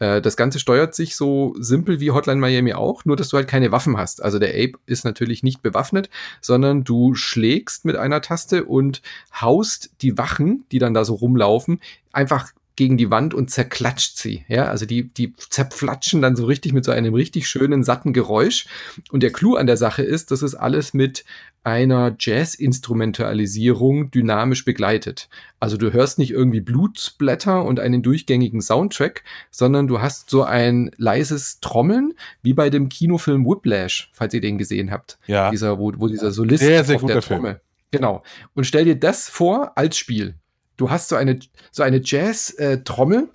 [0.03, 3.47] Äh, das Ganze steuert sich so simpel wie Hotline Miami auch, nur dass du halt
[3.47, 4.21] keine Waffen hast.
[4.21, 6.11] Also der Ape ist natürlich nicht bewaffnet,
[6.41, 9.01] sondern du schlägst mit einer Taste und
[9.41, 11.81] haust die Wachen, die dann da so rumlaufen,
[12.13, 14.45] einfach gegen die Wand und zerklatscht sie.
[14.49, 18.67] Ja, also die, die zerflatschen dann so richtig mit so einem richtig schönen, satten Geräusch.
[19.11, 21.25] Und der Clou an der Sache ist, dass es alles mit
[21.65, 25.29] einer Jazz-Instrumentalisierung dynamisch begleitet.
[25.61, 30.91] Also du hörst nicht irgendwie Blutsblätter und einen durchgängigen Soundtrack, sondern du hast so ein
[30.97, 35.19] leises Trommeln, wie bei dem Kinofilm Whiplash, falls ihr den gesehen habt.
[35.27, 35.51] Ja.
[35.51, 37.53] Dieser, wo, wo dieser Solist sehr, sehr auf der Trommel.
[37.53, 37.61] Film.
[37.93, 38.23] Genau.
[38.55, 40.35] Und stell dir das vor als Spiel
[40.77, 41.39] du hast so eine,
[41.71, 43.29] so eine Jazz-Trommel.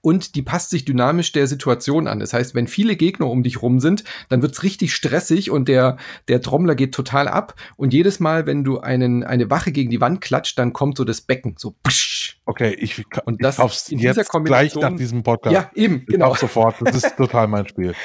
[0.00, 2.20] und die passt sich dynamisch der Situation an.
[2.20, 5.96] Das heißt, wenn viele Gegner um dich rum sind, dann wird's richtig stressig und der,
[6.28, 7.54] der Trommler geht total ab.
[7.76, 11.04] Und jedes Mal, wenn du einen, eine Wache gegen die Wand klatscht, dann kommt so
[11.04, 12.38] das Becken, so psch.
[12.46, 15.54] Okay, ich, und das ich in jetzt gleich nach diesem Podcast.
[15.54, 16.28] Ja, eben, genau.
[16.28, 16.76] Auch sofort.
[16.80, 17.94] Das ist total mein Spiel.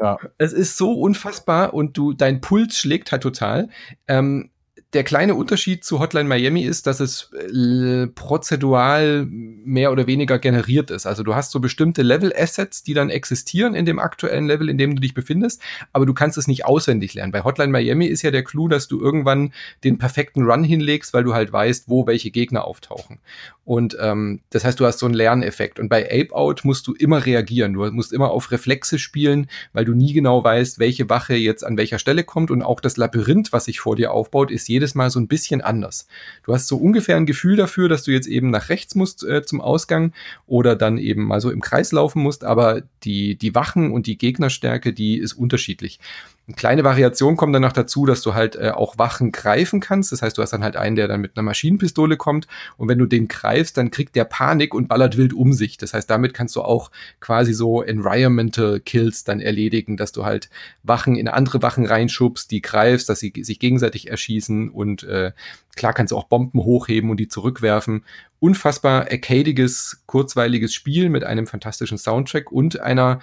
[0.00, 0.18] Ja.
[0.38, 3.68] Es ist so unfassbar und du, dein Puls schlägt halt total.
[4.08, 4.50] Ähm,
[4.94, 10.90] der kleine Unterschied zu Hotline Miami ist, dass es äh, prozedural mehr oder weniger generiert
[10.90, 11.06] ist.
[11.06, 14.94] Also du hast so bestimmte Level-Assets, die dann existieren in dem aktuellen Level, in dem
[14.94, 15.60] du dich befindest,
[15.92, 17.32] aber du kannst es nicht auswendig lernen.
[17.32, 19.52] Bei Hotline Miami ist ja der Clou, dass du irgendwann
[19.82, 23.18] den perfekten Run hinlegst, weil du halt weißt, wo welche Gegner auftauchen.
[23.64, 25.80] Und ähm, das heißt, du hast so einen Lerneffekt.
[25.80, 27.72] Und bei Ape Out musst du immer reagieren.
[27.72, 31.78] Du musst immer auf Reflexe spielen, weil du nie genau weißt, welche Wache jetzt an
[31.78, 32.50] welcher Stelle kommt.
[32.50, 35.62] Und auch das Labyrinth, was sich vor dir aufbaut, ist jedes Mal so ein bisschen
[35.62, 36.06] anders.
[36.44, 39.42] Du hast so ungefähr ein Gefühl dafür, dass du jetzt eben nach rechts musst äh,
[39.42, 40.12] zum Ausgang
[40.46, 42.44] oder dann eben mal so im Kreis laufen musst.
[42.44, 45.98] Aber die, die Wachen und die Gegnerstärke, die ist unterschiedlich.
[46.46, 50.12] Eine kleine Variation kommt dann noch dazu, dass du halt äh, auch Wachen greifen kannst.
[50.12, 52.98] Das heißt, du hast dann halt einen, der dann mit einer Maschinenpistole kommt und wenn
[52.98, 55.78] du den greifst, dann kriegt der Panik und ballert wild um sich.
[55.78, 60.50] Das heißt, damit kannst du auch quasi so Environmental Kills dann erledigen, dass du halt
[60.82, 65.32] Wachen in andere Wachen reinschubst, die greifst, dass sie sich gegenseitig erschießen und äh,
[65.76, 68.04] klar kannst du auch Bomben hochheben und die zurückwerfen.
[68.38, 73.20] Unfassbar arcadiges, kurzweiliges Spiel mit einem fantastischen Soundtrack und einer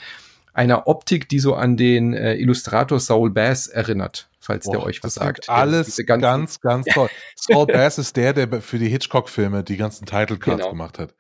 [0.54, 5.04] einer Optik, die so an den äh, Illustrator Saul Bass erinnert, falls Boah, der euch
[5.04, 5.50] was sagt.
[5.50, 7.10] Alles ganz, ganz toll.
[7.36, 10.70] Saul Bass ist der, der für die Hitchcock-Filme die ganzen Title Cards genau.
[10.72, 11.16] gemacht hat.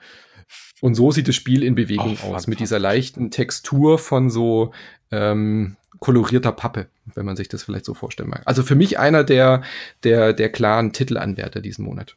[0.82, 4.74] Und so sieht das Spiel in Bewegung oh, aus, mit dieser leichten Textur von so
[5.12, 8.42] ähm, kolorierter Pappe, wenn man sich das vielleicht so vorstellen mag.
[8.46, 9.62] Also für mich einer der,
[10.04, 12.16] der, der klaren Titelanwärter diesen Monat.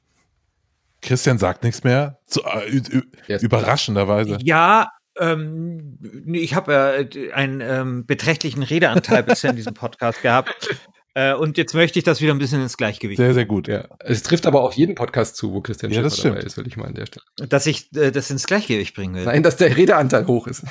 [1.03, 2.19] Christian sagt nichts mehr.
[2.27, 4.39] Zu, äh, überraschenderweise.
[4.41, 5.99] Ja, ähm,
[6.33, 10.69] ich habe äh, einen ähm, beträchtlichen Redeanteil bisher in diesem Podcast gehabt.
[11.15, 13.19] Äh, und jetzt möchte ich das wieder ein bisschen ins Gleichgewicht.
[13.19, 13.87] Sehr, sehr gut, ja.
[14.01, 16.77] Es trifft aber auch jeden Podcast zu, wo Christian ja, Schäfer dabei ist, will ich
[16.77, 17.25] mal an der Stelle.
[17.49, 19.25] Dass ich äh, das ins Gleichgewicht bringen will.
[19.25, 20.65] Nein, dass der Redeanteil hoch ist.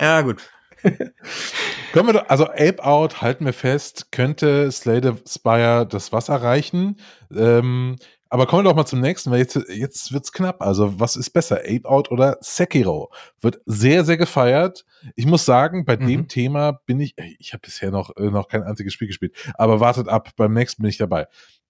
[0.00, 0.40] ja, gut.
[1.92, 6.96] Können wir doch, also Ape Out, halten wir fest, könnte Slade Spire das Wasser reichen.
[7.34, 7.96] Ähm,
[8.34, 10.60] aber kommen wir doch mal zum nächsten, weil jetzt, jetzt wird's knapp.
[10.60, 13.12] Also, was ist besser, Ape Out oder Sekiro?
[13.40, 14.84] Wird sehr, sehr gefeiert.
[15.14, 16.06] Ich muss sagen, bei mhm.
[16.08, 19.78] dem Thema bin ich, ich habe bisher noch, äh, noch kein einziges Spiel gespielt, aber
[19.78, 21.28] wartet ab, beim nächsten bin ich dabei.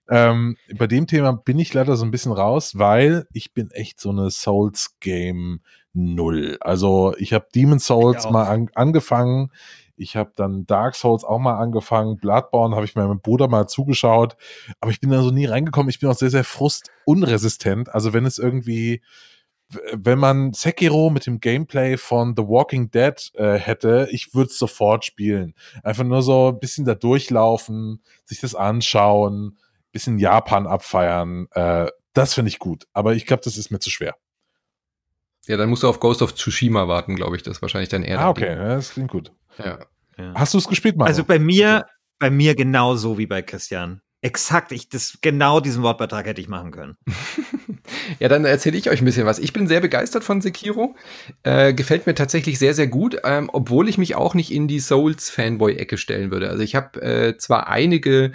[0.09, 4.01] Ähm, bei dem Thema bin ich leider so ein bisschen raus, weil ich bin echt
[4.01, 5.61] so eine Souls-Game
[5.93, 6.57] Null.
[6.61, 9.53] Also ich habe Demon Souls mal an, angefangen.
[9.97, 12.17] Ich habe dann Dark Souls auch mal angefangen.
[12.17, 14.37] Bloodborne habe ich meinem Bruder mal zugeschaut.
[14.81, 15.89] Aber ich bin da so nie reingekommen.
[15.91, 17.95] Ich bin auch sehr, sehr frustunresistent.
[17.95, 19.03] Also wenn es irgendwie,
[19.93, 24.59] wenn man Sekiro mit dem Gameplay von The Walking Dead äh, hätte, ich würde es
[24.59, 25.55] sofort spielen.
[25.83, 29.59] Einfach nur so ein bisschen da durchlaufen, sich das anschauen,
[29.93, 31.47] bisschen Japan abfeiern.
[31.53, 32.87] Äh, das finde ich gut.
[32.93, 34.17] Aber ich glaube, das ist mir zu schwer.
[35.47, 37.43] Ja, dann musst du auf Ghost of Tsushima warten, glaube ich.
[37.43, 38.21] Das ist wahrscheinlich dein eher.
[38.21, 39.33] Ah, okay, ja, das klingt gut.
[39.59, 39.79] Ja.
[40.19, 40.35] ja.
[40.35, 41.11] Hast du es gespielt, Mario?
[41.11, 41.87] Also bei mir,
[42.19, 44.01] bei mir genauso wie bei Christian.
[44.25, 46.97] Exakt, ich das genau diesen Wortbeitrag hätte ich machen können.
[48.21, 49.39] ja, dann erzähle ich euch ein bisschen was.
[49.39, 50.97] Ich bin sehr begeistert von Sekiro.
[51.43, 54.81] Äh, gefällt mir tatsächlich sehr, sehr gut, ähm, obwohl ich mich auch nicht in die
[54.81, 56.49] Souls-Fanboy-Ecke stellen würde.
[56.49, 58.33] Also ich habe äh, zwar einige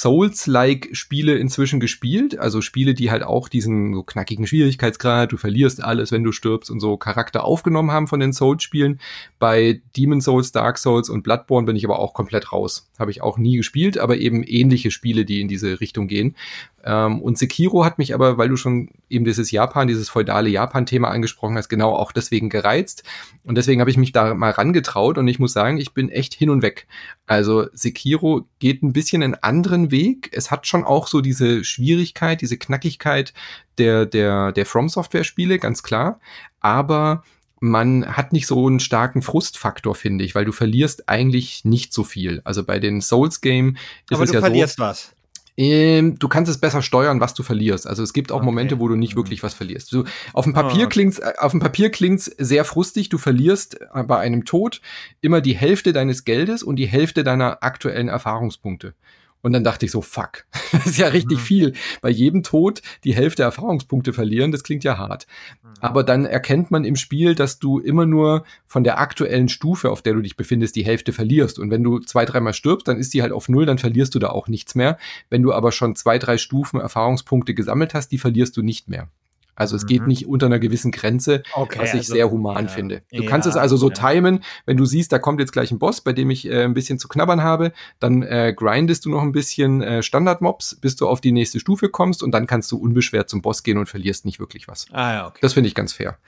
[0.00, 5.82] Souls-like Spiele inzwischen gespielt, also Spiele, die halt auch diesen so knackigen Schwierigkeitsgrad, du verlierst
[5.82, 9.00] alles, wenn du stirbst und so Charakter aufgenommen haben von den Souls-Spielen.
[9.38, 12.90] Bei Demon Souls, Dark Souls und Bloodborne bin ich aber auch komplett raus.
[12.98, 16.36] Habe ich auch nie gespielt, aber eben ähnliche Spiele, die in diese Richtung gehen.
[16.84, 21.08] Ähm, und Sekiro hat mich aber, weil du schon eben dieses Japan, dieses feudale Japan-Thema
[21.08, 23.04] angesprochen hast, genau auch deswegen gereizt.
[23.44, 26.34] Und deswegen habe ich mich da mal rangetraut und ich muss sagen, ich bin echt
[26.34, 26.86] hin und weg.
[27.26, 30.30] Also Sekiro geht ein bisschen einen anderen Weg.
[30.32, 33.32] Es hat schon auch so diese Schwierigkeit, diese Knackigkeit
[33.78, 36.20] der, der, der From Software-Spiele, ganz klar.
[36.60, 37.22] Aber
[37.60, 42.02] man hat nicht so einen starken Frustfaktor, finde ich, weil du verlierst eigentlich nicht so
[42.02, 42.40] viel.
[42.42, 43.76] Also bei den Souls-Game
[44.10, 44.38] ist Aber es ja so.
[44.38, 45.14] Aber du verlierst was.
[45.56, 47.86] Ähm, du kannst es besser steuern, was du verlierst.
[47.86, 48.46] Also es gibt auch okay.
[48.46, 49.92] Momente, wo du nicht wirklich was verlierst.
[49.92, 50.92] Du, auf dem Papier oh, okay.
[50.92, 53.10] klingt's, äh, auf dem Papier klingt's sehr frustig.
[53.10, 54.80] Du verlierst äh, bei einem Tod
[55.20, 58.94] immer die Hälfte deines Geldes und die Hälfte deiner aktuellen Erfahrungspunkte.
[59.42, 61.42] Und dann dachte ich so, fuck, das ist ja richtig mhm.
[61.42, 61.72] viel.
[62.00, 65.26] Bei jedem Tod die Hälfte Erfahrungspunkte verlieren, das klingt ja hart.
[65.62, 65.68] Mhm.
[65.80, 70.02] Aber dann erkennt man im Spiel, dass du immer nur von der aktuellen Stufe, auf
[70.02, 71.58] der du dich befindest, die Hälfte verlierst.
[71.58, 74.18] Und wenn du zwei, dreimal stirbst, dann ist die halt auf null, dann verlierst du
[74.18, 74.96] da auch nichts mehr.
[75.28, 79.08] Wenn du aber schon zwei, drei Stufen Erfahrungspunkte gesammelt hast, die verlierst du nicht mehr.
[79.54, 79.88] Also es mhm.
[79.88, 83.02] geht nicht unter einer gewissen Grenze, okay, was ich also, sehr human ja, finde.
[83.12, 83.94] Du ja, kannst es also so ja.
[83.94, 86.74] timen, wenn du siehst, da kommt jetzt gleich ein Boss, bei dem ich äh, ein
[86.74, 91.08] bisschen zu knabbern habe, dann äh, grindest du noch ein bisschen äh, Standard-Mobs, bis du
[91.08, 94.24] auf die nächste Stufe kommst und dann kannst du unbeschwert zum Boss gehen und verlierst
[94.24, 94.86] nicht wirklich was.
[94.90, 95.38] Ah, ja, okay.
[95.42, 96.18] Das finde ich ganz fair.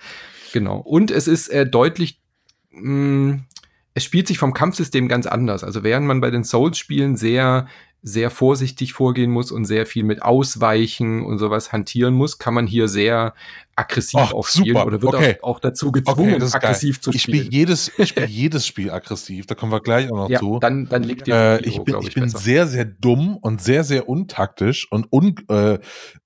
[0.52, 0.78] Genau.
[0.78, 2.20] Und es ist äh, deutlich
[2.70, 3.44] mh, mm,
[3.94, 5.62] es spielt sich vom Kampfsystem ganz anders.
[5.62, 7.68] Also während man bei den Souls-Spielen sehr
[8.06, 12.66] sehr vorsichtig vorgehen muss und sehr viel mit Ausweichen und sowas hantieren muss, kann man
[12.66, 13.32] hier sehr
[13.76, 14.86] aggressiv Ach, auch spielen super.
[14.86, 15.38] oder wird okay.
[15.40, 17.02] auch, auch, dazu gezwungen, okay, aggressiv geil.
[17.02, 17.46] zu ich spielen.
[17.46, 20.58] Spiel jedes, ich spiele jedes Spiel aggressiv, da kommen wir gleich auch noch ja, zu.
[20.60, 23.84] Dann, dann liegt dir äh, ich bin, ich, ich bin sehr, sehr dumm und sehr,
[23.84, 25.78] sehr untaktisch und un, äh,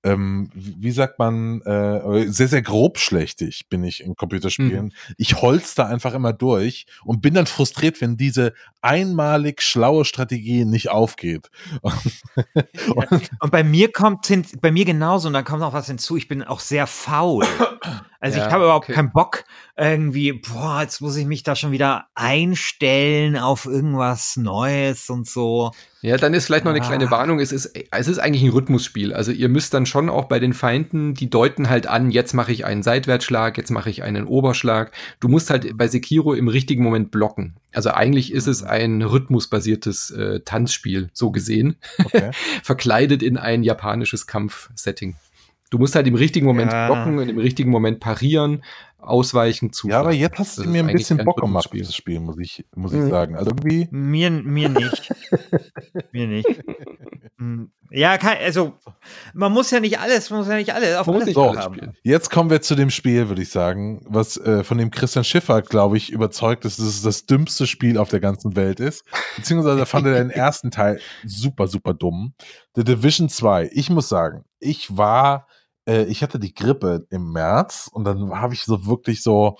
[0.03, 4.85] ähm, wie sagt man, äh, sehr, sehr grobschlächtig bin ich in Computerspielen.
[4.85, 5.13] Mhm.
[5.17, 10.65] Ich holz da einfach immer durch und bin dann frustriert, wenn diese einmalig schlaue Strategie
[10.65, 11.49] nicht aufgeht.
[13.39, 16.17] Und bei mir kommt bei mir genauso und dann kommt noch was hinzu.
[16.17, 17.45] Ich bin auch sehr faul.
[18.21, 18.93] Also ja, ich habe überhaupt okay.
[18.93, 19.45] keinen Bock
[19.77, 25.71] irgendwie, boah, jetzt muss ich mich da schon wieder einstellen auf irgendwas Neues und so.
[26.01, 26.87] Ja, dann ist vielleicht noch eine ah.
[26.87, 27.39] kleine Warnung.
[27.39, 29.13] Es ist, es ist eigentlich ein Rhythmusspiel.
[29.13, 32.51] Also ihr müsst dann schon auch bei den Feinden, die deuten halt an, jetzt mache
[32.51, 34.91] ich einen Seitwärtsschlag, jetzt mache ich einen Oberschlag.
[35.21, 37.55] Du musst halt bei Sekiro im richtigen Moment blocken.
[37.73, 38.69] Also eigentlich ist es mhm.
[38.69, 41.77] ein rhythmusbasiertes äh, Tanzspiel, so gesehen.
[42.03, 42.31] Okay.
[42.63, 45.15] Verkleidet in ein japanisches Kampfsetting.
[45.69, 46.87] Du musst halt im richtigen Moment ja.
[46.87, 48.63] blocken und im richtigen Moment parieren,
[48.97, 49.89] ausweichen, zu.
[49.89, 52.93] Ja, aber jetzt hast du mir ein bisschen Bock gemacht, dieses Spiel, muss ich, muss
[52.93, 53.09] ich mhm.
[53.09, 53.35] sagen.
[53.35, 53.87] Also irgendwie.
[53.91, 55.13] Mir, mir nicht.
[56.11, 56.63] mir nicht.
[57.37, 57.71] Hm.
[57.91, 58.73] Ja, kann, also
[59.33, 61.93] man muss ja nicht alles, man muss ja nicht alles auf alles so, haben.
[62.03, 65.61] Jetzt kommen wir zu dem Spiel, würde ich sagen, was äh, von dem Christian Schiffer,
[65.61, 69.05] glaube ich, überzeugt ist, dass es das dümmste Spiel auf der ganzen Welt ist.
[69.37, 72.33] Beziehungsweise fand er den ersten Teil super, super dumm.
[72.75, 73.69] The Division 2.
[73.71, 75.47] Ich muss sagen, ich war
[75.89, 79.57] äh, ich hatte die Grippe im März und dann habe ich so wirklich so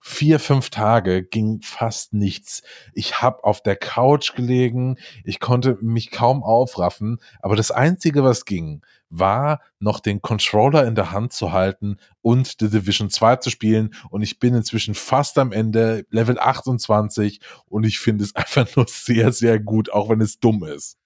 [0.00, 2.62] vier, fünf Tage ging fast nichts.
[2.94, 8.46] Ich habe auf der Couch gelegen, ich konnte mich kaum aufraffen, aber das Einzige, was
[8.46, 13.50] ging, war noch den Controller in der Hand zu halten und The Division 2 zu
[13.50, 13.94] spielen.
[14.10, 18.86] Und ich bin inzwischen fast am Ende, Level 28, und ich finde es einfach nur
[18.88, 20.96] sehr, sehr gut, auch wenn es dumm ist.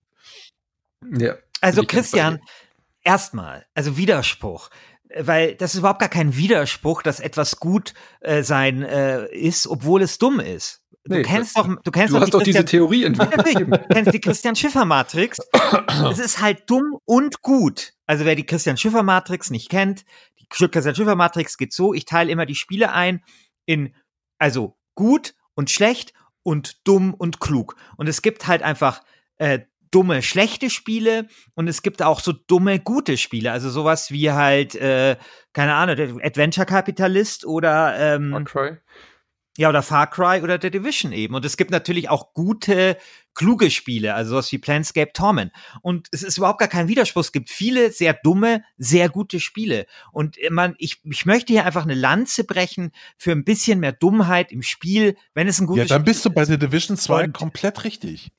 [1.16, 1.34] Ja.
[1.60, 2.40] Also Christian,
[3.04, 4.70] Erstmal, also Widerspruch
[5.14, 10.02] weil das ist überhaupt gar kein Widerspruch, dass etwas gut äh, sein äh, ist, obwohl
[10.02, 10.82] es dumm ist.
[11.04, 13.44] Du nee, kennst doch, du kennst du doch, hast doch diese Theorie entwickelt.
[13.58, 15.38] du kennst die Christian Schiffer Matrix.
[16.10, 17.94] es ist halt dumm und gut.
[18.06, 20.04] Also wer die Christian Schiffer Matrix nicht kennt,
[20.38, 23.24] die Christian Schiffer Matrix geht so: Ich teile immer die Spiele ein
[23.66, 23.94] in
[24.38, 26.12] also gut und schlecht
[26.44, 27.74] und dumm und klug.
[27.96, 29.02] Und es gibt halt einfach
[29.38, 29.60] äh,
[29.92, 33.52] dumme, schlechte Spiele und es gibt auch so dumme, gute Spiele.
[33.52, 35.16] Also sowas wie halt, äh,
[35.52, 38.76] keine Ahnung, Adventure Capitalist oder ähm, Far Cry.
[39.58, 41.34] Ja, oder Far Cry oder The Division eben.
[41.34, 42.96] Und es gibt natürlich auch gute,
[43.34, 45.52] kluge Spiele, also sowas wie Planscape Torment.
[45.82, 47.20] Und es ist überhaupt gar kein Widerspruch.
[47.20, 49.84] Es gibt viele sehr dumme, sehr gute Spiele.
[50.10, 54.52] Und man, ich, ich möchte hier einfach eine Lanze brechen für ein bisschen mehr Dummheit
[54.52, 55.90] im Spiel, wenn es ein gutes Spiel ist.
[55.90, 58.32] Ja, dann bist du bei The Division 2 komplett richtig.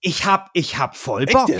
[0.00, 1.50] Ich hab, ich hab voll Bock.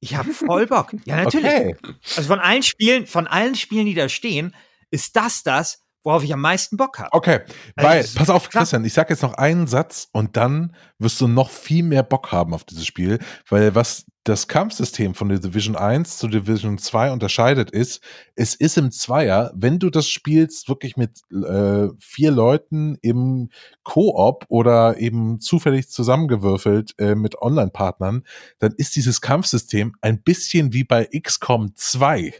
[0.00, 0.92] Ich hab voll Bock.
[1.04, 1.46] Ja, natürlich.
[1.46, 1.76] Okay.
[2.16, 4.54] Also von allen Spielen, von allen Spielen, die da stehen,
[4.90, 7.08] ist das das, worauf ich am meisten Bock habe.
[7.12, 7.40] Okay,
[7.74, 11.26] also weil, pass auf, Christian, ich sag jetzt noch einen Satz und dann wirst du
[11.26, 15.76] noch viel mehr Bock haben auf dieses Spiel, weil was das Kampfsystem von der Division
[15.76, 18.02] 1 zu Division 2 unterscheidet ist,
[18.36, 23.50] es ist im Zweier, wenn du das spielst wirklich mit äh, vier Leuten im
[23.82, 28.22] Koop oder eben zufällig zusammengewürfelt äh, mit Online-Partnern,
[28.60, 32.32] dann ist dieses Kampfsystem ein bisschen wie bei XCOM 2.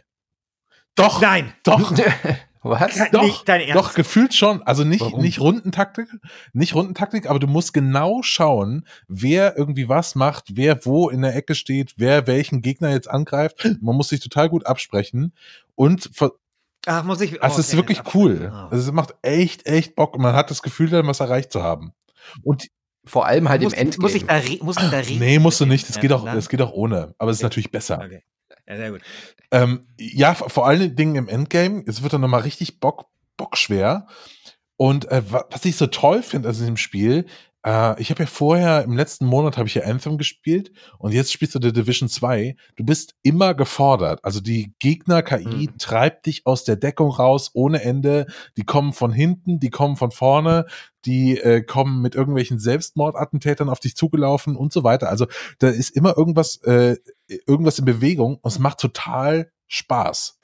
[0.95, 1.21] Doch.
[1.21, 1.53] Nein.
[1.63, 1.93] Doch.
[2.69, 3.11] Was?
[3.11, 4.61] Doch, doch, gefühlt schon.
[4.63, 6.07] Also nicht, nicht Rundentaktik,
[6.53, 11.35] nicht Rundentaktik, aber du musst genau schauen, wer irgendwie was macht, wer wo in der
[11.35, 13.67] Ecke steht, wer welchen Gegner jetzt angreift.
[13.81, 15.33] Man muss sich total gut absprechen
[15.75, 16.09] und
[16.89, 17.35] Ach, muss ich.
[17.35, 18.49] Oh, also es ist wirklich cool.
[18.51, 18.69] Oh.
[18.71, 21.61] Also es macht echt, echt Bock und man hat das Gefühl, dann was erreicht zu
[21.61, 21.91] haben.
[22.43, 22.67] Und
[23.03, 24.03] vor allem halt muss, im Endgame.
[24.03, 25.19] Muss ich da, muss ich da reden?
[25.19, 25.87] Nee, musst du nicht.
[25.89, 27.13] Das geht auch, das geht auch ohne.
[27.17, 28.01] Aber es ist natürlich besser.
[28.03, 28.23] Okay.
[28.67, 29.01] Ja, sehr gut.
[29.51, 34.07] Ähm, ja, vor allen Dingen im Endgame, es wird dann nochmal richtig bock, bockschwer.
[34.75, 37.25] Und äh, was ich so toll finde also in dem Spiel,
[37.67, 41.33] äh, ich habe ja vorher, im letzten Monat habe ich ja Anthem gespielt und jetzt
[41.33, 42.55] spielst du The Division 2.
[42.77, 44.23] Du bist immer gefordert.
[44.23, 45.77] Also die Gegner-KI mhm.
[45.77, 48.27] treibt dich aus der Deckung raus ohne Ende.
[48.55, 50.65] Die kommen von hinten, die kommen von vorne,
[51.03, 55.09] die äh, kommen mit irgendwelchen Selbstmordattentätern auf dich zugelaufen und so weiter.
[55.09, 55.27] Also
[55.59, 56.95] da ist immer irgendwas, äh,
[57.27, 60.37] irgendwas in Bewegung und es macht total Spaß.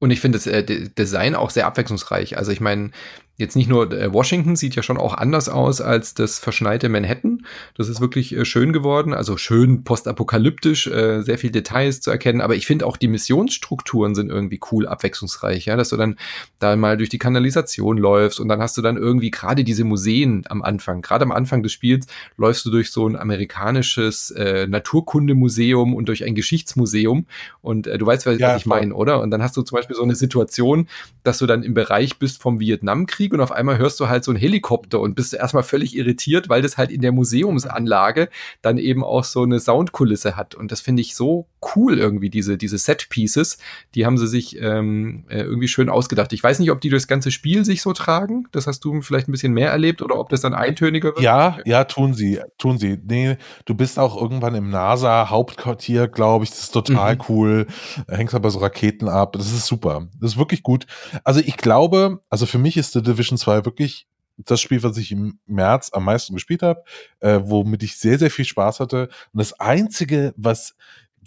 [0.00, 2.36] Und ich finde das äh, Design auch sehr abwechslungsreich.
[2.36, 2.90] Also ich meine,
[3.38, 7.46] Jetzt nicht nur äh, Washington sieht ja schon auch anders aus als das verschneite Manhattan.
[7.74, 12.42] Das ist wirklich äh, schön geworden, also schön postapokalyptisch, äh, sehr viel Details zu erkennen.
[12.42, 16.16] Aber ich finde auch die Missionsstrukturen sind irgendwie cool, abwechslungsreich, ja, dass du dann
[16.58, 20.44] da mal durch die Kanalisation läufst und dann hast du dann irgendwie gerade diese Museen
[20.48, 21.00] am Anfang.
[21.02, 22.06] Gerade am Anfang des Spiels
[22.36, 27.26] läufst du durch so ein amerikanisches äh, Naturkundemuseum und durch ein Geschichtsmuseum
[27.60, 29.20] und äh, du weißt, was, ja, ich meine, oder?
[29.20, 30.86] Und dann hast du zum Beispiel so eine Situation,
[31.24, 34.30] dass du dann im Bereich bist vom Vietnamkrieg und auf einmal hörst du halt so
[34.30, 38.28] einen Helikopter und bist erstmal völlig irritiert, weil das halt in der Museumsanlage
[38.62, 40.54] dann eben auch so eine Soundkulisse hat.
[40.54, 43.58] Und das finde ich so cool irgendwie, diese, diese Set-Pieces.
[43.94, 46.32] Die haben sie sich ähm, äh, irgendwie schön ausgedacht.
[46.32, 48.48] Ich weiß nicht, ob die das ganze Spiel sich so tragen.
[48.52, 51.20] Das hast du vielleicht ein bisschen mehr erlebt oder ob das dann eintöniger wird.
[51.20, 52.98] Ja, ja, tun sie, tun sie.
[53.06, 56.50] Nee, du bist auch irgendwann im NASA-Hauptquartier, glaube ich.
[56.50, 57.22] Das ist total mhm.
[57.28, 57.66] cool.
[58.08, 59.34] Hängst aber so Raketen ab.
[59.34, 60.08] Das ist super.
[60.20, 60.86] Das ist wirklich gut.
[61.24, 64.06] Also ich glaube, also für mich ist The Division 2 wirklich
[64.38, 66.82] das Spiel, was ich im März am meisten gespielt habe,
[67.20, 69.08] äh, womit ich sehr, sehr viel Spaß hatte.
[69.32, 70.74] Und das Einzige, was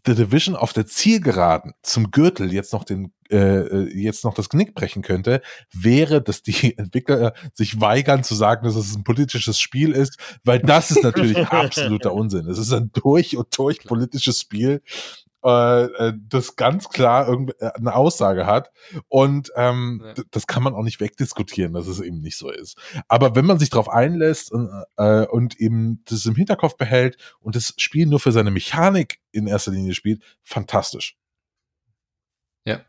[0.05, 4.49] The Division auf der Zielgeraden zum Gürtel jetzt noch den äh, äh jetzt noch das
[4.49, 5.41] Knick brechen könnte,
[5.73, 10.59] wäre, dass die Entwickler sich weigern zu sagen, dass es ein politisches Spiel ist, weil
[10.59, 12.47] das ist natürlich absoluter Unsinn.
[12.47, 14.83] Es ist ein durch und durch politisches Spiel
[15.45, 18.71] äh, äh, das ganz klar äh, eine Aussage hat.
[19.07, 20.23] Und ähm, ja.
[20.31, 22.77] das kann man auch nicht wegdiskutieren, dass es eben nicht so ist.
[23.07, 27.55] Aber wenn man sich darauf einlässt und, äh, und eben das im Hinterkopf behält und
[27.55, 31.15] das Spiel nur für seine Mechanik in erster Linie spielt, fantastisch.
[32.65, 32.81] Ja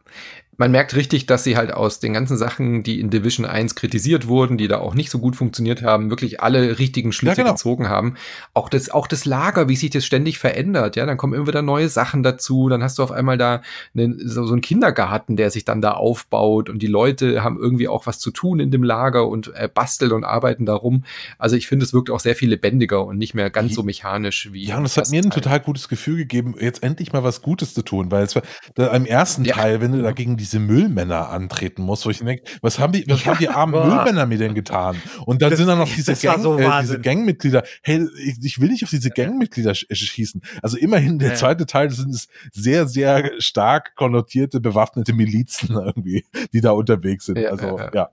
[0.59, 4.27] man merkt richtig, dass sie halt aus den ganzen Sachen, die in Division 1 kritisiert
[4.27, 7.53] wurden, die da auch nicht so gut funktioniert haben, wirklich alle richtigen Schlüsse ja, genau.
[7.53, 8.15] gezogen haben.
[8.55, 11.63] Auch das, auch das Lager, wie sich das ständig verändert, ja, dann kommen immer wieder
[11.63, 13.63] neue Sachen dazu, dann hast du auf einmal da
[13.95, 17.89] einen, so, so einen Kindergarten, der sich dann da aufbaut und die Leute haben irgendwie
[17.89, 21.05] auch was zu tun in dem Lager und äh, basteln und arbeiten darum.
[21.39, 24.53] Also ich finde, es wirkt auch sehr viel lebendiger und nicht mehr ganz so mechanisch
[24.53, 24.65] wie.
[24.65, 27.75] Ja, und es hat mir ein total gutes Gefühl gegeben, jetzt endlich mal was Gutes
[27.75, 28.43] zu tun, weil es war
[28.75, 29.55] da, im ersten ja.
[29.55, 33.05] Teil, wenn du dagegen die diese Müllmänner antreten muss, wo ich denke, was haben die,
[33.09, 33.87] was ja, haben die armen boah.
[33.87, 34.97] Müllmänner mir denn getan?
[35.25, 37.65] Und dann das, sind da noch diese, Gang, so äh, diese Gangmitglieder.
[37.83, 40.41] Hey, ich, ich, will nicht auf diese Gangmitglieder schießen.
[40.63, 41.35] Also immerhin der ja.
[41.35, 47.39] zweite Teil sind es sehr, sehr stark konnotierte bewaffnete Milizen irgendwie, die da unterwegs sind.
[47.39, 48.11] Ja, also ja.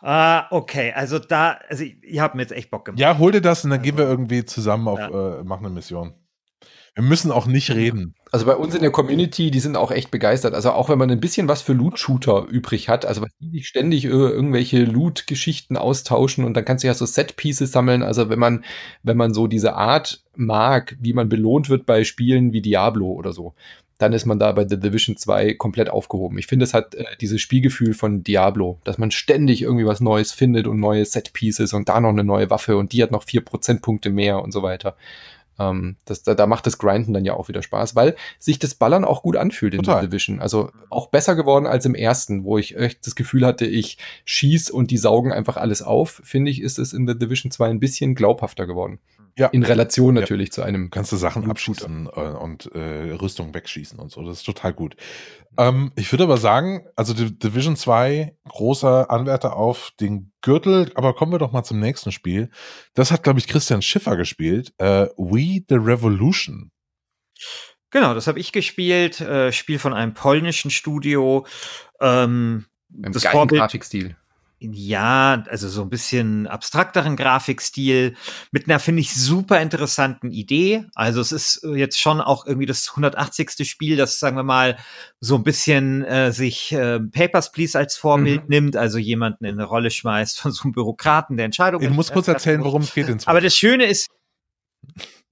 [0.00, 0.92] Ah, okay.
[0.92, 2.98] Also da, also ihr habt mir jetzt echt Bock gemacht.
[2.98, 5.74] Ja, hol dir das und dann also, gehen wir irgendwie zusammen auf, äh, machen eine
[5.74, 6.14] Mission.
[6.94, 8.14] Wir müssen auch nicht reden.
[8.32, 10.54] Also bei uns in der Community, die sind auch echt begeistert.
[10.54, 14.04] Also auch wenn man ein bisschen was für Loot-Shooter übrig hat, also die sich ständig
[14.04, 18.02] irgendwelche Loot-Geschichten austauschen und dann kannst du ja so Set-Pieces sammeln.
[18.02, 18.64] Also wenn man,
[19.02, 23.32] wenn man so diese Art mag, wie man belohnt wird bei Spielen wie Diablo oder
[23.32, 23.54] so,
[24.02, 26.36] dann ist man da bei The Division 2 komplett aufgehoben.
[26.36, 30.32] Ich finde, es hat äh, dieses Spielgefühl von Diablo, dass man ständig irgendwie was Neues
[30.32, 33.42] findet und neue Set-Pieces und da noch eine neue Waffe und die hat noch vier
[33.42, 34.96] Prozentpunkte mehr und so weiter.
[35.58, 38.74] Ähm, das, da, da macht das Grinden dann ja auch wieder Spaß, weil sich das
[38.74, 40.40] Ballern auch gut anfühlt in der Division.
[40.40, 44.70] Also auch besser geworden als im ersten, wo ich echt das Gefühl hatte, ich schieß
[44.70, 46.20] und die saugen einfach alles auf.
[46.24, 48.98] Finde ich, ist es in der Division 2 ein bisschen glaubhafter geworden.
[49.38, 49.48] Ja.
[49.48, 50.52] In Relation natürlich ja.
[50.52, 50.90] zu einem.
[50.90, 54.22] Kannst du Sachen abschießen äh, und äh, Rüstung wegschießen und so.
[54.22, 54.96] Das ist total gut.
[55.56, 61.32] Ähm, ich würde aber sagen, also Division 2, großer Anwärter auf den Gürtel, aber kommen
[61.32, 62.50] wir doch mal zum nächsten Spiel.
[62.94, 64.74] Das hat, glaube ich, Christian Schiffer gespielt.
[64.78, 66.70] Äh, We the Revolution.
[67.90, 69.20] Genau, das habe ich gespielt.
[69.20, 71.46] Äh, Spiel von einem polnischen Studio.
[72.00, 72.66] Ähm,
[73.02, 74.16] Im das Vorbild, Grafikstil
[74.70, 78.14] ja, also so ein bisschen abstrakteren Grafikstil
[78.52, 80.84] mit einer, finde ich, super interessanten Idee.
[80.94, 83.68] Also es ist äh, jetzt schon auch irgendwie das 180.
[83.68, 84.78] Spiel, das, sagen wir mal,
[85.20, 88.48] so ein bisschen äh, sich äh, Papers, Please als Vorbild mhm.
[88.48, 91.88] nimmt, also jemanden in eine Rolle schmeißt von so einem Bürokraten, der Entscheidungen.
[91.88, 93.26] Du musst kurz erzählen, worum es geht.
[93.26, 94.08] Aber das Schöne ist,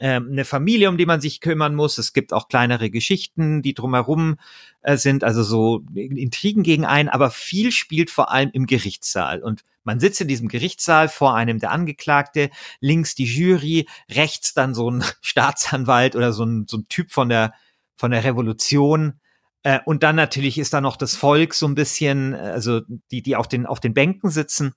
[0.00, 1.98] ähm, eine Familie, um die man sich kümmern muss.
[1.98, 4.36] Es gibt auch kleinere Geschichten, die drumherum
[4.82, 9.42] äh, sind, also so Intrigen gegen einen, aber viel spielt vor allem im Gerichtssaal.
[9.42, 14.74] Und man sitzt in diesem Gerichtssaal vor einem der Angeklagte, links die Jury, rechts dann
[14.74, 17.52] so ein Staatsanwalt oder so ein, so ein Typ von der,
[17.96, 19.20] von der Revolution.
[19.62, 23.34] Äh, und dann natürlich ist da noch das Volk so ein bisschen, also die, die
[23.34, 24.74] auf den, auf den Bänken sitzen.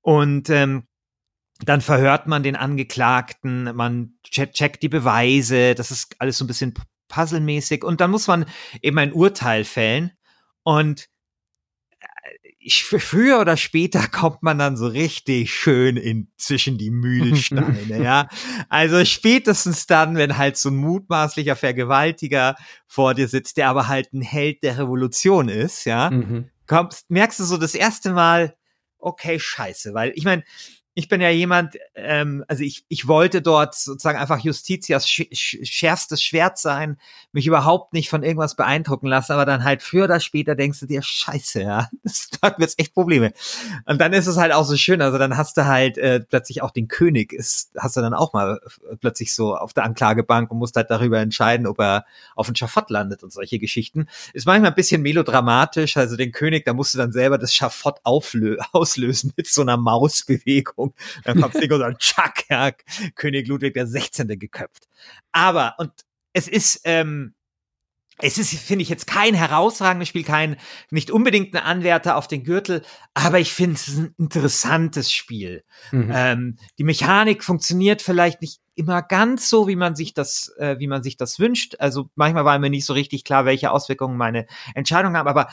[0.00, 0.84] Und ähm,
[1.64, 6.74] dann verhört man den Angeklagten, man checkt die Beweise, das ist alles so ein bisschen
[7.08, 8.46] puzzlemäßig und dann muss man
[8.82, 10.12] eben ein Urteil fällen
[10.62, 11.08] und
[12.62, 18.28] ich, früher oder später kommt man dann so richtig schön in zwischen die Mühlsteine, ja.
[18.68, 22.56] Also spätestens dann, wenn halt so ein mutmaßlicher Vergewaltiger
[22.86, 26.50] vor dir sitzt, der aber halt ein Held der Revolution ist, ja, mhm.
[26.66, 28.54] kommst, merkst du so das erste Mal,
[28.98, 30.44] okay, scheiße, weil ich meine,
[30.94, 36.22] ich bin ja jemand, ähm, also ich, ich wollte dort sozusagen einfach Justitias sch schärfstes
[36.22, 36.98] Schwert sein,
[37.32, 40.86] mich überhaupt nicht von irgendwas beeindrucken lassen, aber dann halt früher oder später denkst du
[40.86, 43.32] dir, scheiße, ja, das hat mir jetzt echt Probleme.
[43.86, 46.60] Und dann ist es halt auch so schön, also dann hast du halt äh, plötzlich
[46.62, 48.60] auch den König, ist, hast du dann auch mal
[48.90, 52.56] äh, plötzlich so auf der Anklagebank und musst halt darüber entscheiden, ob er auf ein
[52.56, 54.06] Schafott landet und solche Geschichten.
[54.32, 58.00] Ist manchmal ein bisschen melodramatisch, also den König, da musst du dann selber das Schafott
[58.04, 60.79] auslösen mit so einer Mausbewegung.
[61.24, 62.72] Dann kommt Nico und tschack, ja,
[63.14, 64.28] König Ludwig der 16.
[64.38, 64.88] geköpft.
[65.32, 65.92] Aber, und
[66.32, 67.34] es ist, ähm,
[68.22, 70.56] es ist, finde ich, jetzt kein herausragendes Spiel, kein,
[70.90, 72.82] nicht unbedingt ein Anwärter auf den Gürtel,
[73.14, 75.64] aber ich finde es ein interessantes Spiel.
[75.90, 76.10] Mhm.
[76.12, 80.86] Ähm, die Mechanik funktioniert vielleicht nicht immer ganz so, wie man sich das, äh, wie
[80.86, 81.76] man sich das wünscht.
[81.78, 85.48] Also manchmal war mir nicht so richtig klar, welche Auswirkungen meine Entscheidungen haben, aber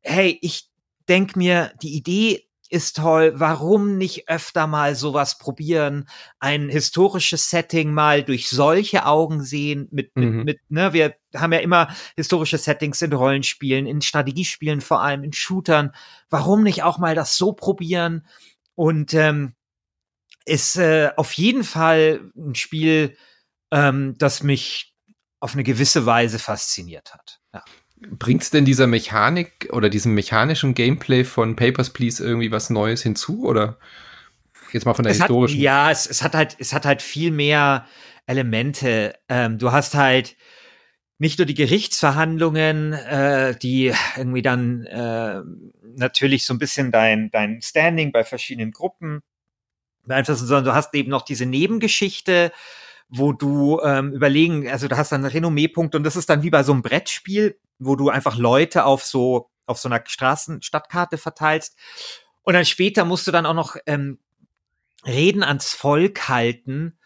[0.00, 0.68] hey, ich
[1.08, 3.32] denke mir, die Idee ist toll.
[3.36, 6.08] Warum nicht öfter mal sowas probieren?
[6.38, 10.44] Ein historisches Setting mal durch solche Augen sehen mit, mit, mhm.
[10.44, 15.34] mit, ne, wir haben ja immer historische Settings in Rollenspielen, in Strategiespielen vor allem, in
[15.34, 15.92] Shootern.
[16.30, 18.26] Warum nicht auch mal das so probieren?
[18.74, 19.54] Und ähm,
[20.46, 23.16] ist äh, auf jeden Fall ein Spiel,
[23.70, 24.94] ähm, das mich
[25.40, 27.40] auf eine gewisse Weise fasziniert hat.
[27.52, 27.62] Ja.
[28.10, 33.02] Bringt es denn dieser Mechanik oder diesem mechanischen Gameplay von Papers, Please irgendwie was Neues
[33.02, 33.44] hinzu?
[33.44, 33.78] Oder
[34.72, 35.56] jetzt mal von der es historischen?
[35.56, 37.86] Hat, ja, es, es, hat halt, es hat halt viel mehr
[38.26, 39.14] Elemente.
[39.28, 40.36] Ähm, du hast halt
[41.18, 45.40] nicht nur die Gerichtsverhandlungen, äh, die irgendwie dann äh,
[45.96, 49.22] natürlich so ein bisschen dein, dein Standing bei verschiedenen Gruppen
[50.04, 52.50] beeinflussen, sondern du hast eben noch diese Nebengeschichte,
[53.14, 56.62] wo du ähm, überlegen, also du hast dann Renommeepunkte und das ist dann wie bei
[56.62, 61.76] so einem Brettspiel, wo du einfach Leute auf so auf so einer Straßen-Stadtkarte verteilst.
[62.42, 64.18] Und dann später musst du dann auch noch ähm,
[65.06, 66.98] Reden ans Volk halten,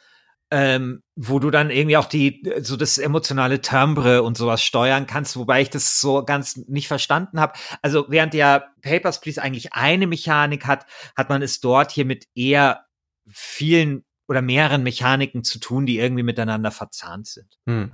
[0.50, 5.36] ähm, wo du dann irgendwie auch die so das emotionale Timbre und sowas steuern kannst,
[5.36, 7.54] wobei ich das so ganz nicht verstanden habe.
[7.82, 10.86] Also während der Papers Please eigentlich eine Mechanik hat,
[11.16, 12.86] hat man es dort hier mit eher
[13.28, 17.58] vielen oder mehreren Mechaniken zu tun, die irgendwie miteinander verzahnt sind.
[17.66, 17.92] Hm.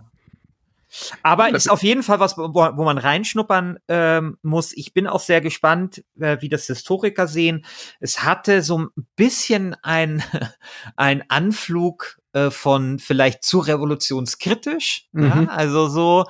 [1.22, 4.72] Aber ist auf jeden Fall was, wo, wo man reinschnuppern ähm, muss.
[4.76, 7.64] Ich bin auch sehr gespannt, äh, wie das Historiker sehen.
[8.00, 10.22] Es hatte so ein bisschen ein,
[10.96, 15.08] ein Anflug äh, von vielleicht zu revolutionskritisch.
[15.12, 15.24] Mhm.
[15.24, 15.46] Ja?
[15.48, 16.26] Also so,